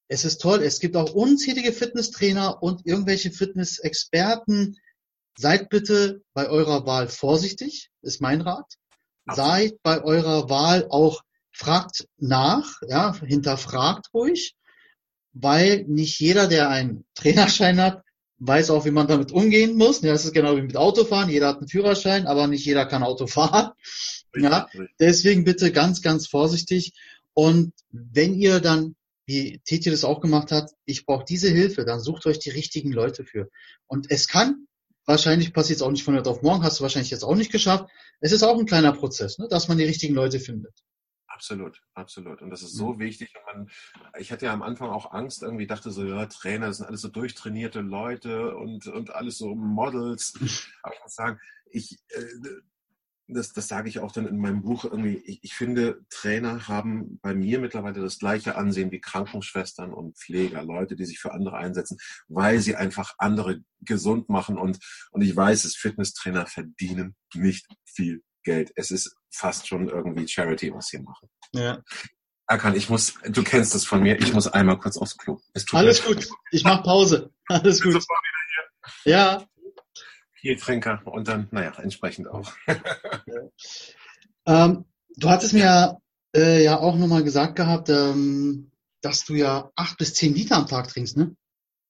[0.08, 0.64] Es ist toll.
[0.64, 4.80] Es gibt auch unzählige Fitnesstrainer und irgendwelche Fitnessexperten.
[5.38, 8.74] Seid bitte bei eurer Wahl vorsichtig, ist mein Rat.
[9.32, 11.22] Seid bei eurer Wahl auch,
[11.58, 14.56] fragt nach, ja, hinterfragt ruhig,
[15.34, 18.04] weil nicht jeder, der einen Trainerschein hat,
[18.40, 20.02] weiß auch, wie man damit umgehen muss.
[20.02, 21.30] Ja, das ist genau wie mit Autofahren.
[21.30, 23.72] Jeder hat einen Führerschein, aber nicht jeder kann Auto fahren.
[24.36, 26.94] Ja, deswegen bitte ganz, ganz vorsichtig.
[27.34, 32.00] Und wenn ihr dann, wie Titi das auch gemacht hat, ich brauche diese Hilfe, dann
[32.00, 33.50] sucht euch die richtigen Leute für.
[33.88, 34.68] Und es kann,
[35.06, 37.52] wahrscheinlich passiert es auch nicht von heute auf morgen, hast du wahrscheinlich jetzt auch nicht
[37.52, 37.90] geschafft.
[38.20, 40.74] Es ist auch ein kleiner Prozess, ne, dass man die richtigen Leute findet.
[41.38, 42.42] Absolut, absolut.
[42.42, 43.32] Und das ist so wichtig.
[43.36, 43.70] Und man,
[44.18, 47.02] ich hatte ja am Anfang auch Angst, irgendwie dachte so, ja, Trainer, das sind alles
[47.02, 50.34] so durchtrainierte Leute und, und alles so Models.
[50.82, 52.24] Aber ich muss sagen, ich, äh,
[53.28, 57.20] das, das sage ich auch dann in meinem Buch irgendwie, ich, ich finde, Trainer haben
[57.22, 61.58] bei mir mittlerweile das gleiche Ansehen wie Krankenschwestern und Pfleger, Leute, die sich für andere
[61.58, 64.58] einsetzen, weil sie einfach andere gesund machen.
[64.58, 64.80] Und,
[65.12, 68.72] und ich weiß, es Fitnesstrainer verdienen nicht viel Geld.
[68.76, 71.30] Es ist fast schon irgendwie Charity, was sie machen.
[71.54, 71.82] Ja.
[72.48, 75.40] Erkan, ich muss, du kennst das von mir, ich muss einmal kurz aufs Klo.
[75.74, 77.32] Alles gut, ich mach Pause.
[77.48, 78.04] Alles gut.
[79.04, 79.46] Ja.
[80.34, 82.52] Viel Trinker und dann, naja, entsprechend auch.
[84.46, 84.86] ähm,
[85.18, 86.00] du hattest mir
[86.36, 88.72] äh, ja auch nochmal gesagt gehabt, ähm,
[89.02, 91.36] dass du ja acht bis zehn Liter am Tag trinkst, ne?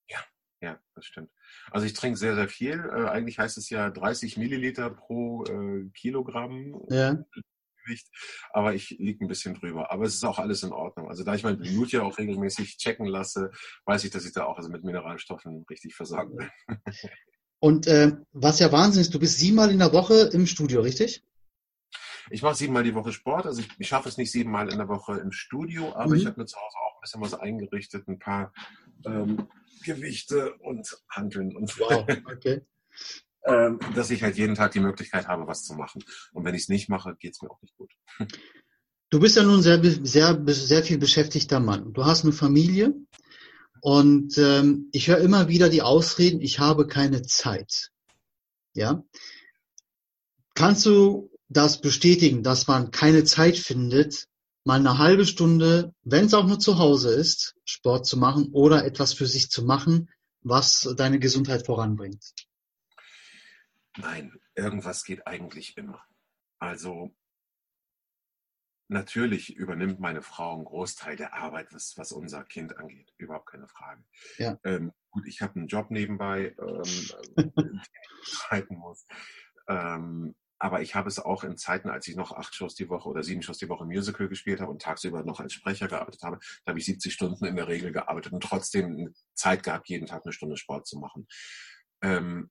[0.10, 0.20] Ja,
[0.62, 1.30] ja, das stimmt.
[1.72, 2.74] Also ich trinke sehr, sehr viel.
[2.74, 7.18] Äh, eigentlich heißt es ja 30 Milliliter pro äh, Kilogramm ja.
[7.88, 8.08] Gewicht,
[8.52, 9.92] aber ich liege ein bisschen drüber.
[9.92, 11.10] Aber es ist auch alles in Ordnung.
[11.10, 13.52] Also da ich mein Blut ja auch regelmäßig checken lasse,
[13.86, 16.50] weiß ich, dass ich da auch also mit Mineralstoffen richtig versorgt bin.
[17.60, 21.24] Und äh, was ja Wahnsinn ist, du bist siebenmal in der Woche im Studio, richtig?
[22.30, 23.46] Ich mache siebenmal die Woche Sport.
[23.46, 26.16] Also ich, ich schaffe es nicht siebenmal in der Woche im Studio, aber mhm.
[26.18, 28.54] ich habe mir zu Hause auch ein bisschen was eingerichtet, ein paar
[29.06, 29.48] ähm,
[29.84, 32.62] Gewichte und Handeln und wow, okay.
[33.46, 36.04] ähm, dass ich halt jeden Tag die Möglichkeit habe, was zu machen.
[36.34, 37.92] Und wenn ich es nicht mache, geht es mir auch nicht gut.
[39.10, 41.94] Du bist ja nun sehr, sehr, sehr viel beschäftigter Mann.
[41.94, 42.94] Du hast eine Familie
[43.80, 47.92] und ähm, ich höre immer wieder die Ausreden, ich habe keine Zeit.
[48.74, 49.06] Ja.
[50.56, 54.28] Kannst du das bestätigen, dass man keine Zeit findet,
[54.68, 58.84] mal eine halbe Stunde, wenn es auch nur zu Hause ist, Sport zu machen oder
[58.84, 60.10] etwas für sich zu machen,
[60.42, 62.34] was deine Gesundheit voranbringt?
[63.98, 66.04] Nein, irgendwas geht eigentlich immer.
[66.60, 67.16] Also
[68.90, 73.14] natürlich übernimmt meine Frau einen Großteil der Arbeit, was, was unser Kind angeht.
[73.18, 74.04] Überhaupt keine Frage.
[74.38, 74.60] Ja.
[74.66, 77.82] Ähm, gut, ich habe einen Job nebenbei, ähm, den
[78.22, 79.08] ich halten muss.
[79.70, 83.10] Ähm, aber ich habe es auch in Zeiten, als ich noch acht Shows die Woche
[83.10, 86.40] oder sieben Shows die Woche Musical gespielt habe und tagsüber noch als Sprecher gearbeitet habe,
[86.66, 90.24] da habe ich 70 Stunden in der Regel gearbeitet und trotzdem Zeit gehabt, jeden Tag
[90.26, 91.28] eine Stunde Sport zu machen.
[92.02, 92.50] Ähm,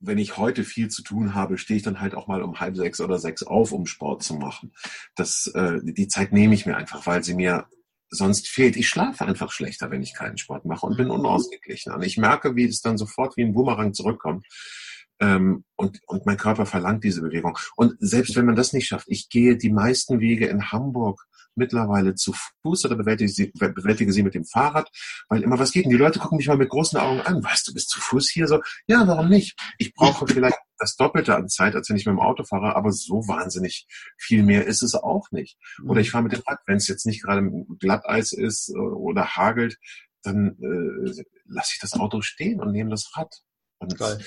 [0.00, 2.76] wenn ich heute viel zu tun habe, stehe ich dann halt auch mal um halb
[2.76, 4.72] sechs oder sechs auf, um Sport zu machen.
[5.14, 7.68] Das, äh, die Zeit nehme ich mir einfach, weil sie mir
[8.10, 8.76] sonst fehlt.
[8.76, 11.92] Ich schlafe einfach schlechter, wenn ich keinen Sport mache und bin unausgeglichen.
[11.92, 14.46] Und ich merke, wie es dann sofort wie ein Boomerang zurückkommt.
[15.22, 17.56] Ähm, und, und mein Körper verlangt diese Bewegung.
[17.76, 22.14] Und selbst wenn man das nicht schafft, ich gehe die meisten Wege in Hamburg mittlerweile
[22.14, 22.32] zu
[22.62, 24.90] Fuß oder bewältige sie, bewältige sie mit dem Fahrrad,
[25.28, 25.84] weil immer was geht.
[25.84, 27.44] Und die Leute gucken mich mal mit großen Augen an.
[27.44, 28.60] Weißt du, bist zu Fuß hier so?
[28.86, 29.56] Ja, warum nicht?
[29.78, 32.90] Ich brauche vielleicht das Doppelte an Zeit, als wenn ich mit dem Auto fahre, aber
[32.90, 35.56] so wahnsinnig viel mehr ist es auch nicht.
[35.86, 39.36] Oder ich fahre mit dem Rad, wenn es jetzt nicht gerade Glatteis ist äh, oder
[39.36, 39.76] hagelt,
[40.22, 43.42] dann äh, lasse ich das Auto stehen und nehme das Rad.
[43.78, 44.24] Und Geil.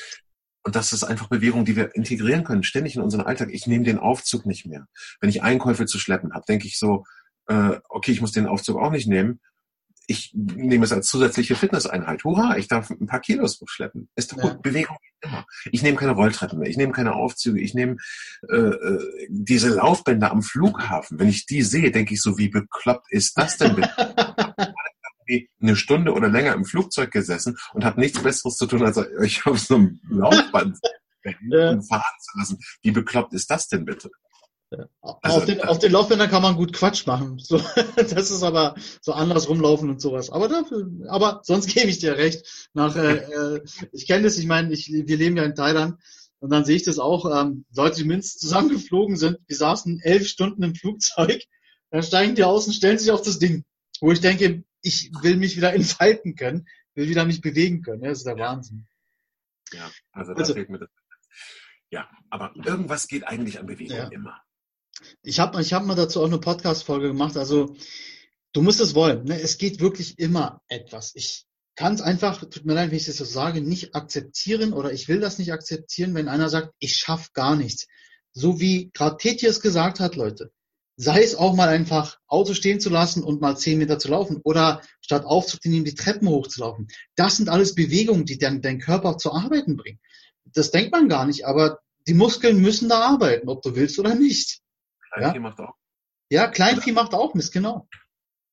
[0.65, 3.49] Und das ist einfach Bewegung, die wir integrieren können, ständig in unseren Alltag.
[3.51, 4.87] Ich nehme den Aufzug nicht mehr.
[5.21, 7.05] Wenn ich Einkäufe zu schleppen habe, denke ich so,
[7.47, 9.39] äh, okay, ich muss den Aufzug auch nicht nehmen.
[10.07, 12.23] Ich nehme es als zusätzliche Fitnesseinheit.
[12.23, 14.09] Hurra, ich darf ein paar Kilos hochschleppen.
[14.15, 14.53] Ist doch gut.
[14.53, 14.57] Ja.
[14.57, 15.45] Bewegung immer.
[15.71, 16.69] Ich nehme keine Rolltreppen mehr.
[16.69, 17.61] Ich nehme keine Aufzüge.
[17.61, 17.97] Ich nehme
[18.49, 21.19] äh, äh, diese Laufbänder am Flughafen.
[21.19, 23.75] Wenn ich die sehe, denke ich so, wie bekloppt ist das denn?
[25.27, 28.97] irgendwie eine Stunde oder länger im Flugzeug gesessen und habe nichts Besseres zu tun, als
[28.97, 30.77] euch auf so einem Laufband
[31.49, 31.81] ja.
[31.81, 32.59] fahren zu lassen.
[32.81, 34.09] Wie bekloppt ist das denn bitte?
[34.71, 34.87] Ja.
[35.21, 37.37] Also, auf, den, auf den Laufbändern kann man gut Quatsch machen.
[37.43, 37.61] So,
[37.95, 40.29] das ist aber so anders rumlaufen und sowas.
[40.31, 42.69] Aber dafür, aber sonst gebe ich dir recht.
[42.73, 43.61] Nach, äh, äh,
[43.91, 45.99] ich kenne das, ich meine, ich, wir leben ja in Thailand
[46.39, 50.27] und dann sehe ich das auch, ähm, Leute, die mindestens zusammengeflogen sind, die saßen elf
[50.27, 51.43] Stunden im Flugzeug,
[51.91, 53.63] dann steigen die aus und stellen sich auf das Ding.
[54.01, 58.03] Wo ich denke, ich will mich wieder entfalten können, will wieder mich bewegen können.
[58.03, 58.45] Das ist der ja.
[58.45, 58.87] Wahnsinn.
[59.73, 60.89] Ja, also da also, fehlt mir das.
[61.89, 64.07] Ja, aber irgendwas geht eigentlich an Bewegung ja.
[64.09, 64.41] immer.
[65.23, 67.35] Ich habe ich hab mal dazu auch eine Podcast-Folge gemacht.
[67.35, 67.75] Also
[68.53, 69.25] du musst es wollen.
[69.25, 69.41] Ne?
[69.41, 71.13] Es geht wirklich immer etwas.
[71.15, 71.45] Ich
[71.75, 75.07] kann es einfach, tut mir leid, wenn ich das so sage, nicht akzeptieren oder ich
[75.07, 77.87] will das nicht akzeptieren, wenn einer sagt, ich schaffe gar nichts.
[78.31, 80.51] So wie gerade Tetje es gesagt hat, Leute
[80.97, 84.39] sei es auch mal einfach Auto stehen zu lassen und mal zehn Meter zu laufen
[84.43, 86.87] oder statt Aufzug zu nehmen, die Treppen hochzulaufen.
[87.15, 89.99] Das sind alles Bewegungen, die dann dein Körper zu arbeiten bringen.
[90.45, 94.15] Das denkt man gar nicht, aber die Muskeln müssen da arbeiten, ob du willst oder
[94.15, 94.61] nicht.
[95.11, 95.41] Kleinvieh ja?
[95.41, 95.73] macht auch.
[96.29, 97.87] Ja, Kleinvieh macht auch Mist, genau.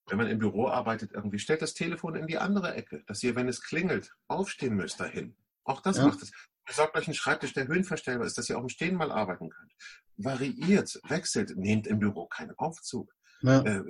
[0.07, 3.37] Wenn man im Büro arbeitet, irgendwie stellt das Telefon in die andere Ecke, dass ihr,
[3.37, 5.37] wenn es klingelt, aufstehen müsst dahin.
[5.65, 6.07] Auch das ja.
[6.07, 6.33] macht es.
[6.67, 9.73] Besorgt euch einen Schreibtisch, der höhenverstellbar ist, dass ihr auch im Stehen mal arbeiten könnt.
[10.25, 13.11] Variiert, wechselt, nehmt im Büro keinen Aufzug.
[13.43, 13.61] Ja.
[13.63, 13.83] Äh,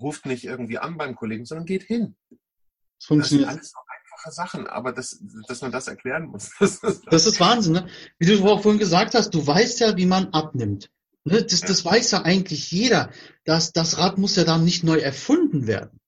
[0.00, 2.16] ruft nicht irgendwie an beim Kollegen, sondern geht hin.
[2.28, 2.38] Das Das
[2.98, 3.48] sind funktioniert.
[3.50, 6.50] alles so einfache Sachen, aber das, dass man das erklären muss.
[6.60, 7.88] Das ist, Das ist Wahnsinn, ne?
[8.18, 10.90] Wie du auch vorhin gesagt hast, du weißt ja, wie man abnimmt.
[11.24, 11.42] Ne?
[11.42, 11.66] Das, Ja.
[11.68, 13.10] das weiß ja eigentlich jeder.
[13.44, 16.00] Das, das Rad muss ja dann nicht neu erfunden werden.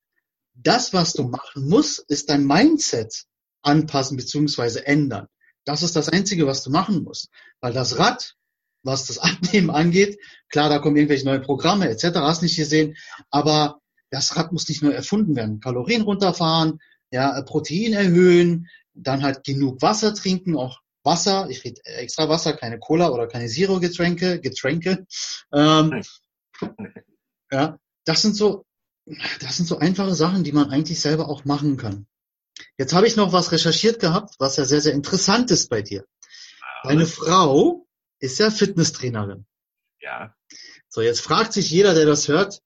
[0.54, 3.24] Das, was du machen musst, ist dein Mindset
[3.62, 4.81] anpassen bzw.
[4.81, 5.26] ändern.
[5.64, 7.28] Das ist das Einzige, was du machen musst.
[7.61, 8.35] Weil das Rad,
[8.82, 12.96] was das Abnehmen angeht, klar, da kommen irgendwelche neue Programme etc., hast nicht gesehen,
[13.30, 15.60] aber das Rad muss nicht neu erfunden werden.
[15.60, 22.28] Kalorien runterfahren, ja, Protein erhöhen, dann halt genug Wasser trinken, auch Wasser, ich rede extra
[22.28, 25.06] Wasser, keine Cola oder keine Zero-Getränke, Getränke.
[25.52, 26.02] Ähm,
[27.50, 28.64] ja, das sind so,
[29.40, 32.06] das sind so einfache Sachen, die man eigentlich selber auch machen kann.
[32.76, 36.04] Jetzt habe ich noch was recherchiert gehabt, was ja sehr, sehr interessant ist bei dir.
[36.84, 37.86] Deine Frau
[38.20, 39.46] ist ja Fitnesstrainerin.
[40.00, 40.35] ja,
[40.88, 42.61] So, jetzt fragt sich jeder, der das hört,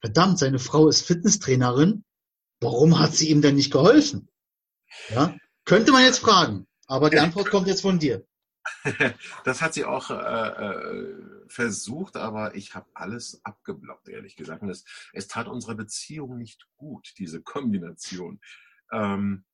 [0.00, 2.04] verdammt, seine Frau ist Fitnesstrainerin,
[2.60, 4.28] warum hat sie ihm denn nicht geholfen?
[5.10, 8.26] Ja, könnte man jetzt fragen, aber die Antwort kommt jetzt von dir.
[9.44, 11.16] das hat sie auch äh, äh,
[11.48, 14.62] versucht, aber ich habe alles abgeblockt, ehrlich gesagt.
[14.62, 18.40] Und es, es tat unserer Beziehung nicht gut, diese Kombination.
[18.92, 19.44] Ähm,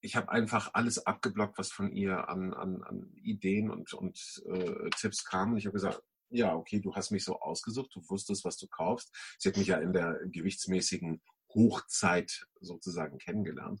[0.00, 4.90] ich habe einfach alles abgeblockt, was von ihr an, an, an Ideen und, und äh,
[4.90, 5.52] Tipps kam.
[5.52, 8.66] Und ich habe gesagt, ja, okay, du hast mich so ausgesucht, du wusstest, was du
[8.68, 9.14] kaufst.
[9.38, 11.20] Sie hat mich ja in der gewichtsmäßigen
[11.54, 13.80] Hochzeit sozusagen kennengelernt.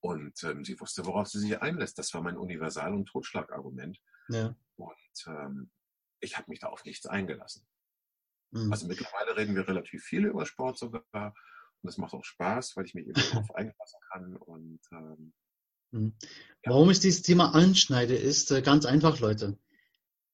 [0.00, 1.98] Und ähm, sie wusste, worauf sie sich einlässt.
[1.98, 4.00] Das war mein Universal- und Totschlagargument.
[4.30, 4.56] Ja.
[4.76, 5.70] Und ähm,
[6.18, 7.64] ich habe mich da auf nichts eingelassen.
[8.50, 8.72] Mhm.
[8.72, 11.04] Also mittlerweile reden wir relativ viel über Sport sogar.
[11.12, 14.36] Und das macht auch Spaß, weil ich mich eben darauf einlassen kann.
[14.36, 15.34] Und ähm.
[16.64, 19.58] Warum ich dieses Thema anschneide, ist äh, ganz einfach, Leute.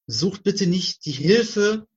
[0.07, 1.87] Sucht bitte nicht die Hilfe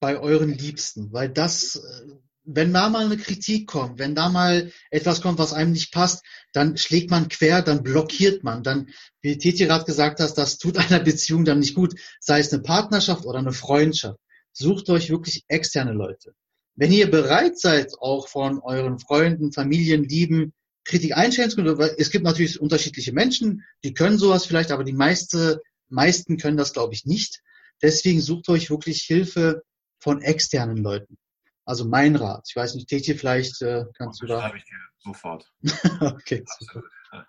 [0.00, 2.06] bei euren Liebsten, weil das, äh,
[2.44, 6.24] wenn da mal eine Kritik kommt, wenn da mal etwas kommt, was einem nicht passt,
[6.52, 8.88] dann schlägt man quer, dann blockiert man, dann,
[9.20, 12.62] wie Titi gerade gesagt hast, das tut einer Beziehung dann nicht gut, sei es eine
[12.62, 14.18] Partnerschaft oder eine Freundschaft.
[14.52, 16.34] Sucht euch wirklich externe Leute.
[16.74, 20.52] Wenn ihr bereit seid, auch von euren Freunden, Familien, Lieben,
[20.88, 24.94] Kritik einstellen zu können, es gibt natürlich unterschiedliche Menschen, die können sowas vielleicht, aber die
[24.94, 27.42] meiste, meisten können das, glaube ich, nicht.
[27.82, 29.62] Deswegen sucht euch wirklich Hilfe
[30.00, 31.18] von externen Leuten.
[31.64, 32.46] Also mein Rat.
[32.48, 34.40] Ich weiß nicht, Tetje, vielleicht äh, kannst du da.
[34.40, 35.52] schreibe ich dir sofort.
[36.00, 36.42] okay.
[36.46, 36.84] Absolut.
[37.12, 37.26] Ja.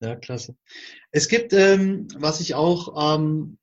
[0.00, 0.56] Ja, klasse.
[1.10, 3.58] Es gibt, ähm, was ich auch ähm,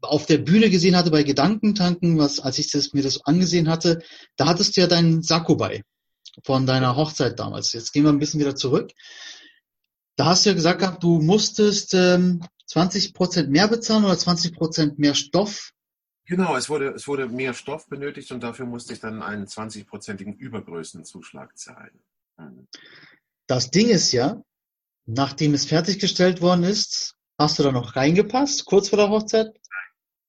[0.00, 4.02] auf der Bühne gesehen hatte bei Gedankentanken, was, als ich das, mir das angesehen hatte,
[4.36, 5.84] da hattest du ja deinen Sakko bei
[6.44, 7.72] von deiner Hochzeit damals.
[7.72, 8.92] Jetzt gehen wir ein bisschen wieder zurück.
[10.16, 14.54] Da hast du ja gesagt gehabt, du musstest ähm, 20 Prozent mehr bezahlen oder 20
[14.54, 15.72] Prozent mehr Stoff.
[16.26, 20.36] Genau, es wurde, es wurde mehr Stoff benötigt und dafür musste ich dann einen 20-prozentigen
[20.36, 22.02] Übergrößenzuschlag zahlen.
[22.38, 22.68] Hm.
[23.48, 24.40] Das Ding ist ja,
[25.06, 29.58] nachdem es fertiggestellt worden ist, hast du da noch reingepasst, kurz vor der Hochzeit?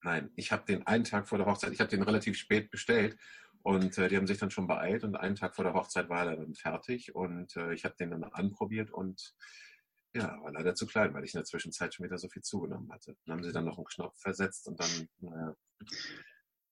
[0.02, 3.16] Nein, ich habe den einen Tag vor der Hochzeit, ich habe den relativ spät bestellt
[3.64, 6.26] und äh, die haben sich dann schon beeilt und einen Tag vor der Hochzeit war
[6.28, 9.36] er dann fertig und äh, ich habe den dann anprobiert und
[10.14, 12.92] ja, war leider zu klein, weil ich in der Zwischenzeit schon wieder so viel zugenommen
[12.92, 13.16] hatte.
[13.26, 15.56] Dann haben sie dann noch einen Knopf versetzt und dann, naja,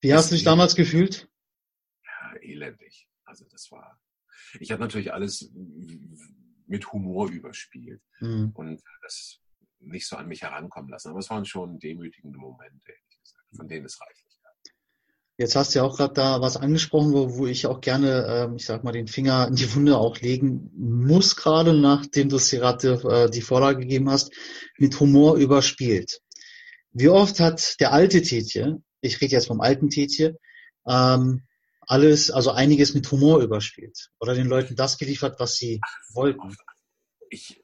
[0.02, 1.30] Wie hast du dich damals gefühlt?
[2.04, 3.08] ja, elendig.
[3.24, 4.00] Also das war,
[4.60, 5.52] ich habe natürlich alles
[6.68, 8.52] mit Humor überspielt Hm.
[8.56, 9.40] und das
[9.80, 11.10] nicht so an mich herankommen lassen.
[11.10, 14.10] Aber es waren schon demütigende Momente, ehrlich gesagt, von denen es gab.
[15.40, 18.58] Jetzt hast du ja auch gerade da was angesprochen, wo, wo ich auch gerne, ähm,
[18.58, 22.52] ich sag mal, den Finger in die Wunde auch legen muss, gerade nachdem du es
[22.52, 24.34] gerade äh, die Vorlage gegeben hast,
[24.78, 26.20] mit Humor überspielt.
[26.92, 30.38] Wie oft hat der alte Tietje, ich rede jetzt vom alten Tietje,
[30.86, 31.44] ähm,
[31.88, 35.80] alles, also einiges mit Humor überspielt oder den Leuten das geliefert, was sie
[36.14, 36.54] wollten.
[37.30, 37.64] Ich,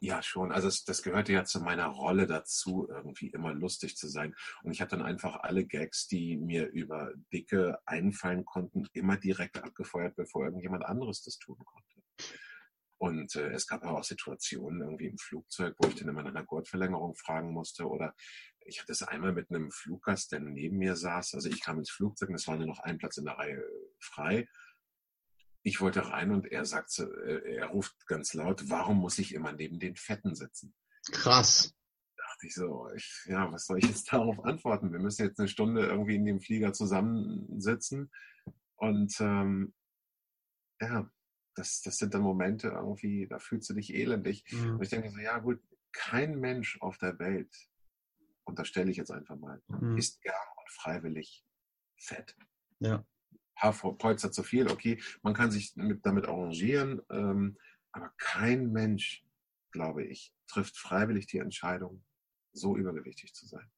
[0.00, 4.08] ja schon, also es, das gehörte ja zu meiner Rolle dazu, irgendwie immer lustig zu
[4.08, 4.34] sein.
[4.62, 9.62] Und ich habe dann einfach alle Gags, die mir über Dicke einfallen konnten, immer direkt
[9.62, 12.02] abgefeuert, bevor irgendjemand anderes das tun konnte.
[12.98, 16.30] Und äh, es gab aber auch Situationen irgendwie im Flugzeug, wo ich dann immer nach
[16.30, 17.86] einer Gurtverlängerung fragen musste.
[17.86, 18.14] Oder
[18.64, 21.34] ich hatte es einmal mit einem Fluggast, der neben mir saß.
[21.34, 23.62] Also ich kam ins Flugzeug und es war nur noch ein Platz in der Reihe
[24.00, 24.48] frei.
[25.66, 29.50] Ich wollte rein und er sagte, äh, er ruft ganz laut, warum muss ich immer
[29.52, 30.74] neben den Fetten sitzen?
[31.10, 31.74] Krass.
[32.16, 34.92] dachte ich so, ich, ja, was soll ich jetzt darauf antworten?
[34.92, 38.10] Wir müssen jetzt eine Stunde irgendwie in dem Flieger zusammensitzen.
[38.76, 39.74] Und ähm,
[40.80, 41.10] ja,
[41.54, 44.44] das, das sind dann Momente irgendwie, da fühlst du dich elendig.
[44.50, 44.76] Mhm.
[44.76, 45.62] Und ich denke so, ja gut,
[45.92, 47.54] kein Mensch auf der Welt,
[48.44, 49.96] unterstelle ich jetzt einfach mal, Mhm.
[49.96, 51.46] ist gern und freiwillig
[51.96, 52.36] fett.
[52.80, 53.06] Ja.
[53.54, 57.56] Paar Polster zu viel, okay, man kann sich mit, damit arrangieren, ähm,
[57.92, 59.24] aber kein Mensch,
[59.70, 62.02] glaube ich, trifft freiwillig die Entscheidung,
[62.52, 63.70] so übergewichtig zu sein.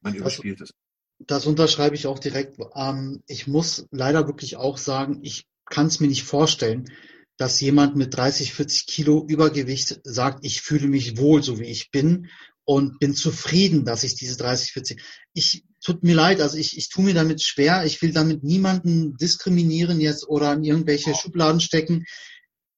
[0.00, 0.74] Man überspielt es.
[1.18, 2.58] Das unterschreibe ich auch direkt.
[2.74, 6.90] Ähm, ich muss leider wirklich auch sagen, ich kann es mir nicht vorstellen,
[7.36, 11.90] dass jemand mit 30, 40 Kilo Übergewicht sagt, ich fühle mich wohl, so wie ich
[11.90, 12.28] bin
[12.66, 15.02] und bin zufrieden, dass ich diese 30, 40.
[15.32, 17.84] Ich tut mir leid, also ich, ich tue mir damit schwer.
[17.84, 22.04] Ich will damit niemanden diskriminieren jetzt oder in irgendwelche Schubladen stecken.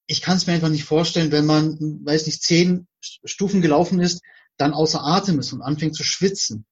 [0.05, 4.21] Ich kann es mir einfach nicht vorstellen, wenn man, weiß nicht, zehn Stufen gelaufen ist,
[4.57, 6.65] dann außer Atem ist und anfängt zu schwitzen,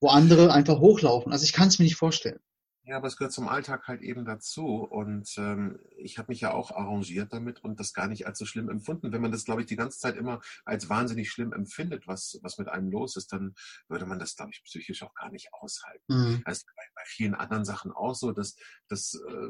[0.00, 1.32] wo andere einfach hochlaufen.
[1.32, 2.40] Also ich kann es mir nicht vorstellen.
[2.86, 4.84] Ja, aber es gehört zum Alltag halt eben dazu.
[4.84, 8.46] Und ähm, ich habe mich ja auch arrangiert damit und das gar nicht als so
[8.46, 9.10] schlimm empfunden.
[9.10, 12.58] Wenn man das, glaube ich, die ganze Zeit immer als wahnsinnig schlimm empfindet, was, was
[12.58, 13.56] mit einem los ist, dann
[13.88, 16.04] würde man das, glaube ich, psychisch auch gar nicht aushalten.
[16.06, 16.44] Mhm.
[16.46, 18.54] Ist bei, bei vielen anderen Sachen auch so, dass,
[18.86, 19.48] dass äh,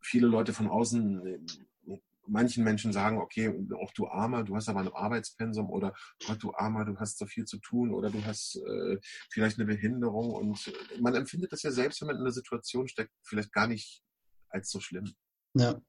[0.00, 1.46] viele Leute von außen
[2.26, 5.94] manchen Menschen sagen, okay, auch du Armer, du hast aber ein Arbeitspensum oder
[6.26, 8.98] Gott, du Armer, du hast so viel zu tun oder du hast äh,
[9.30, 13.12] vielleicht eine Behinderung und man empfindet das ja selbst, wenn man in einer Situation steckt,
[13.22, 14.02] vielleicht gar nicht
[14.48, 15.12] als so schlimm.
[15.54, 15.80] Ja.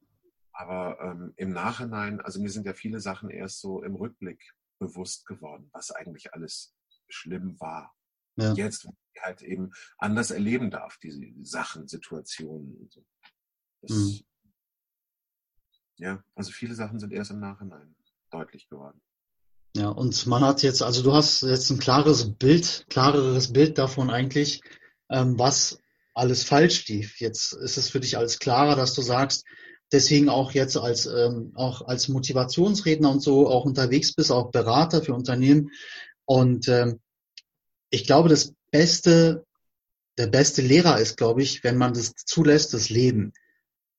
[0.52, 5.26] Aber ähm, im Nachhinein, also mir sind ja viele Sachen erst so im Rückblick bewusst
[5.26, 6.76] geworden, was eigentlich alles
[7.10, 7.94] schlimm war.
[8.36, 8.54] Ja.
[8.54, 8.88] Jetzt,
[9.22, 13.06] halt eben anders erleben darf, diese Sachen, Situationen so.
[13.82, 14.20] Das, mhm.
[15.98, 17.96] Ja, also viele Sachen sind erst im Nachhinein
[18.32, 19.02] deutlich geworden.
[19.76, 24.10] Ja, und man hat jetzt, also du hast jetzt ein klares Bild, klareres Bild davon
[24.10, 24.62] eigentlich,
[25.10, 25.80] ähm, was
[26.14, 27.20] alles falsch lief.
[27.20, 29.46] Jetzt ist es für dich alles klarer, dass du sagst,
[29.92, 35.02] deswegen auch jetzt als ähm, auch als Motivationsredner und so auch unterwegs bist, auch Berater
[35.02, 35.72] für Unternehmen.
[36.26, 37.00] Und ähm,
[37.90, 39.46] ich glaube, das beste,
[40.18, 43.34] der beste Lehrer ist, glaube ich, wenn man das zulässt, das Leben.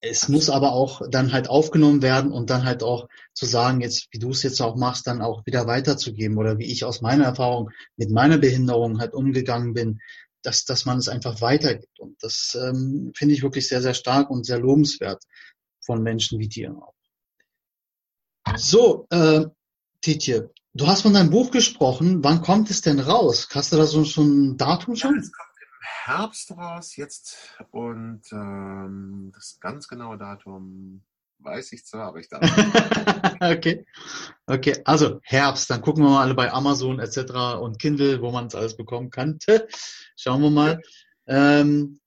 [0.07, 4.09] Es muss aber auch dann halt aufgenommen werden und dann halt auch zu sagen, jetzt,
[4.11, 7.25] wie du es jetzt auch machst, dann auch wieder weiterzugeben oder wie ich aus meiner
[7.25, 10.01] Erfahrung mit meiner Behinderung halt umgegangen bin,
[10.43, 11.99] dass, dass man es einfach weitergibt.
[12.01, 15.25] Und das ähm, finde ich wirklich sehr, sehr stark und sehr lobenswert
[15.81, 16.95] von Menschen wie dir auch.
[18.57, 19.47] So, äh,
[20.03, 22.23] Titje, du hast von deinem Buch gesprochen.
[22.23, 23.49] Wann kommt es denn raus?
[23.55, 25.15] Hast du da so schon ein Datum schon?
[25.17, 25.31] Ja,
[25.85, 31.05] Herbst raus jetzt und ähm, das ganz genaue Datum
[31.41, 33.41] weiß ich zwar, aber ich darf nicht.
[33.41, 33.87] okay.
[34.47, 37.59] Okay, also Herbst, dann gucken wir mal alle bei Amazon etc.
[37.61, 39.69] und Kindle, wo man es alles bekommen könnte.
[40.17, 40.81] Schauen wir mal.
[41.27, 42.01] Ähm,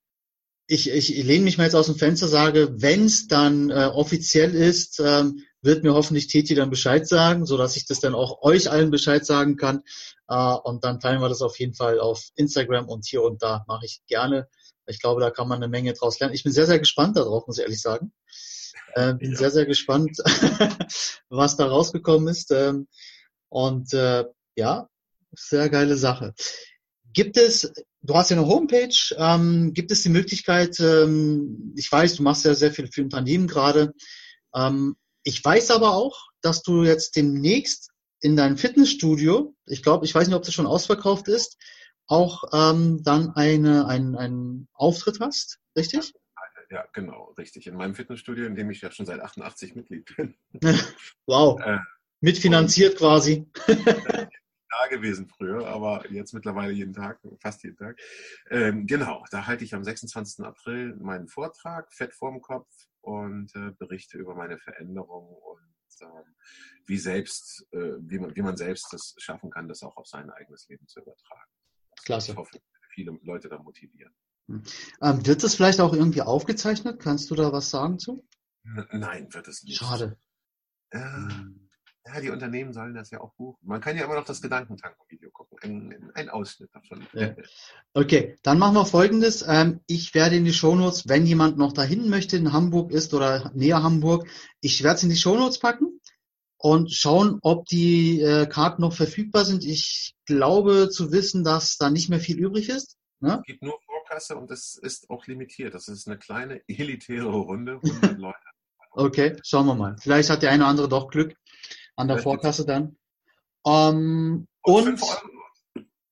[0.65, 4.53] ich, ich lehne mich mal jetzt aus dem Fenster, sage, wenn es dann äh, offiziell
[4.53, 8.41] ist, ähm, wird mir hoffentlich Titi dann Bescheid sagen, so dass ich das dann auch
[8.41, 9.83] euch allen Bescheid sagen kann.
[10.27, 13.63] Äh, und dann teilen wir das auf jeden Fall auf Instagram und hier und da
[13.67, 14.47] mache ich gerne.
[14.87, 16.33] Ich glaube, da kann man eine Menge draus lernen.
[16.33, 18.13] Ich bin sehr, sehr gespannt darauf, muss ich ehrlich sagen.
[18.95, 19.37] Äh, bin ja.
[19.37, 20.17] sehr, sehr gespannt,
[21.29, 22.51] was da rausgekommen ist.
[22.51, 22.87] Ähm,
[23.49, 24.23] und äh,
[24.55, 24.89] ja,
[25.35, 26.33] sehr geile Sache.
[27.13, 32.15] Gibt es, du hast ja eine Homepage, ähm, gibt es die Möglichkeit, ähm, ich weiß,
[32.15, 33.93] du machst ja sehr viel für Unternehmen gerade.
[34.55, 34.95] Ähm,
[35.27, 40.25] ich weiß aber auch, dass du jetzt demnächst in deinem Fitnessstudio, ich glaube, ich weiß
[40.25, 41.57] nicht, ob das schon ausverkauft ist,
[42.07, 46.13] auch ähm, dann eine, ein, einen Auftritt hast, richtig?
[46.69, 47.67] Ja, genau, richtig.
[47.67, 50.37] In meinem Fitnessstudio, in dem ich ja schon seit 88 Mitglied bin.
[51.25, 51.59] wow.
[51.59, 51.79] Äh,
[52.21, 53.51] Mitfinanziert quasi.
[53.67, 57.99] da gewesen früher, aber jetzt mittlerweile jeden Tag, fast jeden Tag.
[58.49, 60.45] Ähm, genau, da halte ich am 26.
[60.45, 62.69] April meinen Vortrag, Fett vorm Kopf,
[63.07, 66.35] und äh, berichte über meine Veränderungen und ähm,
[66.85, 70.29] wie selbst, äh, wie man, wie man selbst das schaffen kann, das auch auf sein
[70.29, 71.49] eigenes Leben zu übertragen.
[72.03, 72.31] Klasse.
[72.33, 72.59] Ich hoffe,
[72.93, 74.13] viele Leute da motivieren.
[74.47, 74.63] Hm.
[75.01, 76.99] Ähm, wird das vielleicht auch irgendwie aufgezeichnet?
[76.99, 78.27] Kannst du da was sagen zu?
[78.91, 79.77] Nein, wird es nicht.
[79.77, 80.19] Schade.
[80.91, 81.66] Ähm,
[82.13, 83.59] ja, die Unternehmen sollen das ja auch buchen.
[83.63, 85.57] Man kann ja immer noch das Gedankentanken-Video gucken.
[85.61, 87.05] Ein, ein, Ausschnitt davon.
[87.13, 87.35] Ja.
[87.93, 89.43] Okay, dann machen wir folgendes.
[89.47, 93.51] Ähm, ich werde in die Shownotes, wenn jemand noch dahin möchte, in Hamburg ist oder
[93.53, 94.27] näher Hamburg,
[94.61, 95.99] ich werde es in die Shownotes packen
[96.57, 99.63] und schauen, ob die äh, Karten noch verfügbar sind.
[99.63, 102.97] Ich glaube zu wissen, dass da nicht mehr viel übrig ist.
[103.19, 103.39] Ne?
[103.41, 105.73] Es gibt nur Vorkasse und es ist auch limitiert.
[105.73, 108.37] Das ist eine kleine elitäre Runde, 100 Leute.
[108.91, 109.95] Okay, schauen wir mal.
[110.01, 111.35] Vielleicht hat der eine oder andere doch Glück
[111.97, 112.95] an der Vorkasse dann.
[113.65, 115.01] Ähm, und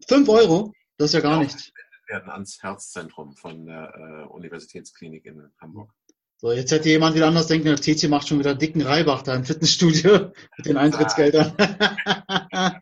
[0.08, 0.74] 5 Euro.
[0.98, 1.72] Das ist ja gar ja, nichts.
[2.08, 5.92] werden ans Herzzentrum von der äh, Universitätsklinik in Hamburg.
[6.38, 9.36] So, jetzt hätte jemand wieder anders denken, der TC macht schon wieder dicken Reibach da
[9.36, 11.54] im Fitnessstudio mit den Eintrittsgeldern.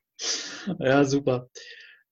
[0.79, 1.49] ja, super.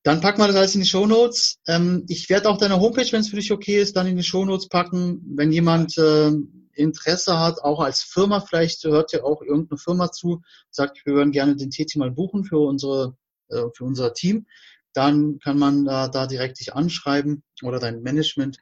[0.04, 1.60] Dann packen wir das alles in die Show Notes.
[1.68, 4.24] Ähm, ich werde auch deine Homepage, wenn es für dich okay ist, dann in die
[4.24, 5.22] Show Notes packen.
[5.36, 6.32] Wenn jemand äh,
[6.74, 11.32] Interesse hat, auch als Firma, vielleicht hört ja auch irgendeine Firma zu, sagt, wir würden
[11.32, 13.18] gerne den TT mal buchen für unsere,
[13.50, 14.48] äh, für unser Team,
[14.94, 18.58] dann kann man äh, da direkt dich anschreiben oder dein Management.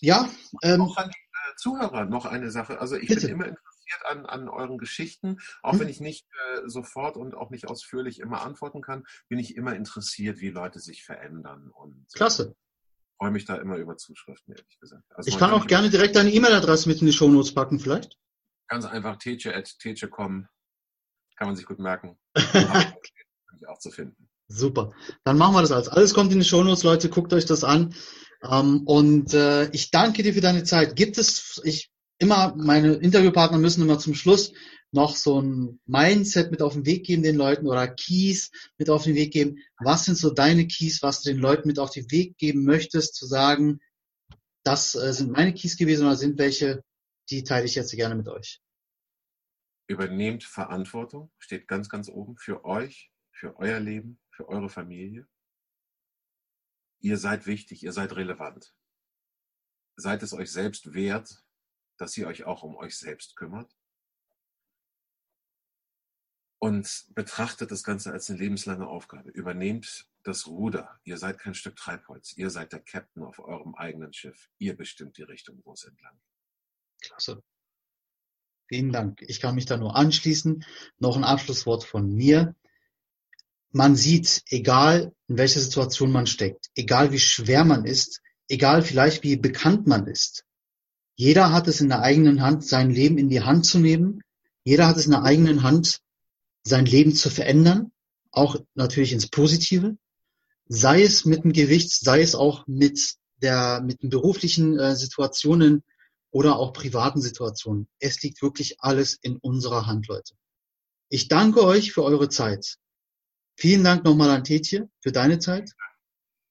[0.00, 0.28] Ja,
[0.62, 2.80] ähm, auch an die äh, Zuhörer noch eine Sache.
[2.80, 3.26] Also ich bitte.
[3.26, 5.80] bin immer interessiert an, an euren Geschichten, auch hm.
[5.80, 9.74] wenn ich nicht äh, sofort und auch nicht ausführlich immer antworten kann, bin ich immer
[9.74, 11.70] interessiert, wie Leute sich verändern.
[11.70, 12.54] Und, äh, Klasse
[13.18, 15.04] freue mich da immer über Zuschriften, ehrlich gesagt.
[15.14, 18.16] Also ich kann auch gerne direkt deine E-Mail-Adresse mit in die Shownotes packen, vielleicht.
[18.68, 20.48] Ganz einfach teche.teche.com.
[21.36, 22.18] Kann man sich gut merken.
[23.66, 24.28] auch zu finden.
[24.48, 24.92] Super.
[25.24, 25.88] Dann machen wir das alles.
[25.88, 27.10] Alles kommt in die Shownotes, Leute.
[27.10, 27.94] Guckt euch das an.
[28.42, 30.96] Ähm, und äh, ich danke dir für deine Zeit.
[30.96, 34.52] Gibt es, ich immer, meine Interviewpartner müssen immer zum Schluss
[34.90, 39.04] noch so ein Mindset mit auf den Weg geben den Leuten oder Keys mit auf
[39.04, 39.58] den Weg geben.
[39.78, 43.14] Was sind so deine Keys, was du den Leuten mit auf den Weg geben möchtest,
[43.14, 43.80] zu sagen,
[44.64, 46.82] das äh, sind meine Keys gewesen oder sind welche,
[47.30, 48.60] die teile ich jetzt gerne mit euch.
[49.86, 55.26] Übernehmt Verantwortung, steht ganz, ganz oben für euch, für euer Leben, für eure Familie.
[57.00, 58.74] Ihr seid wichtig, ihr seid relevant.
[59.96, 61.42] Seid es euch selbst wert,
[61.98, 63.76] dass ihr euch auch um euch selbst kümmert
[66.58, 69.30] und betrachtet das Ganze als eine lebenslange Aufgabe.
[69.30, 70.98] Übernehmt das Ruder.
[71.04, 72.36] Ihr seid kein Stück Treibholz.
[72.36, 74.48] Ihr seid der Captain auf eurem eigenen Schiff.
[74.58, 77.08] Ihr bestimmt die Richtung, wo es entlang geht.
[77.08, 77.42] Klasse.
[78.66, 79.22] Vielen Dank.
[79.22, 80.64] Ich kann mich da nur anschließen.
[80.98, 82.54] Noch ein Abschlusswort von mir.
[83.70, 89.22] Man sieht, egal in welcher Situation man steckt, egal wie schwer man ist, egal vielleicht
[89.22, 90.44] wie bekannt man ist,
[91.18, 94.22] jeder hat es in der eigenen Hand, sein Leben in die Hand zu nehmen.
[94.62, 95.98] Jeder hat es in der eigenen Hand,
[96.62, 97.90] sein Leben zu verändern,
[98.30, 99.96] auch natürlich ins Positive,
[100.68, 105.82] sei es mit dem Gewicht, sei es auch mit der, mit den beruflichen äh, Situationen
[106.30, 107.88] oder auch privaten Situationen.
[107.98, 110.34] Es liegt wirklich alles in unserer Hand, Leute.
[111.08, 112.76] Ich danke euch für eure Zeit.
[113.56, 115.72] Vielen Dank nochmal an Tetje für deine Zeit.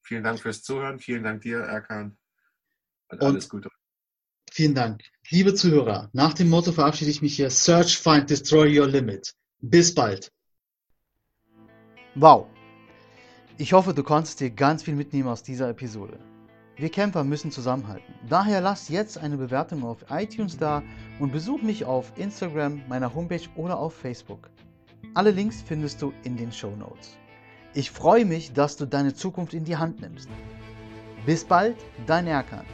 [0.02, 0.98] Vielen Dank fürs Zuhören.
[0.98, 2.18] Vielen Dank dir, Erkan.
[3.08, 3.70] Und alles Gute.
[4.58, 5.04] Vielen Dank.
[5.30, 7.48] Liebe Zuhörer, nach dem Motto verabschiede ich mich hier.
[7.48, 9.32] Search, find, destroy your limit.
[9.60, 10.32] Bis bald.
[12.16, 12.48] Wow.
[13.56, 16.18] Ich hoffe, du konntest dir ganz viel mitnehmen aus dieser Episode.
[16.76, 18.12] Wir Kämpfer müssen zusammenhalten.
[18.28, 20.82] Daher lass jetzt eine Bewertung auf iTunes da
[21.20, 24.50] und besuch mich auf Instagram, meiner Homepage oder auf Facebook.
[25.14, 27.16] Alle Links findest du in den Show Notes.
[27.74, 30.28] Ich freue mich, dass du deine Zukunft in die Hand nimmst.
[31.26, 31.76] Bis bald,
[32.08, 32.66] dein Erkan.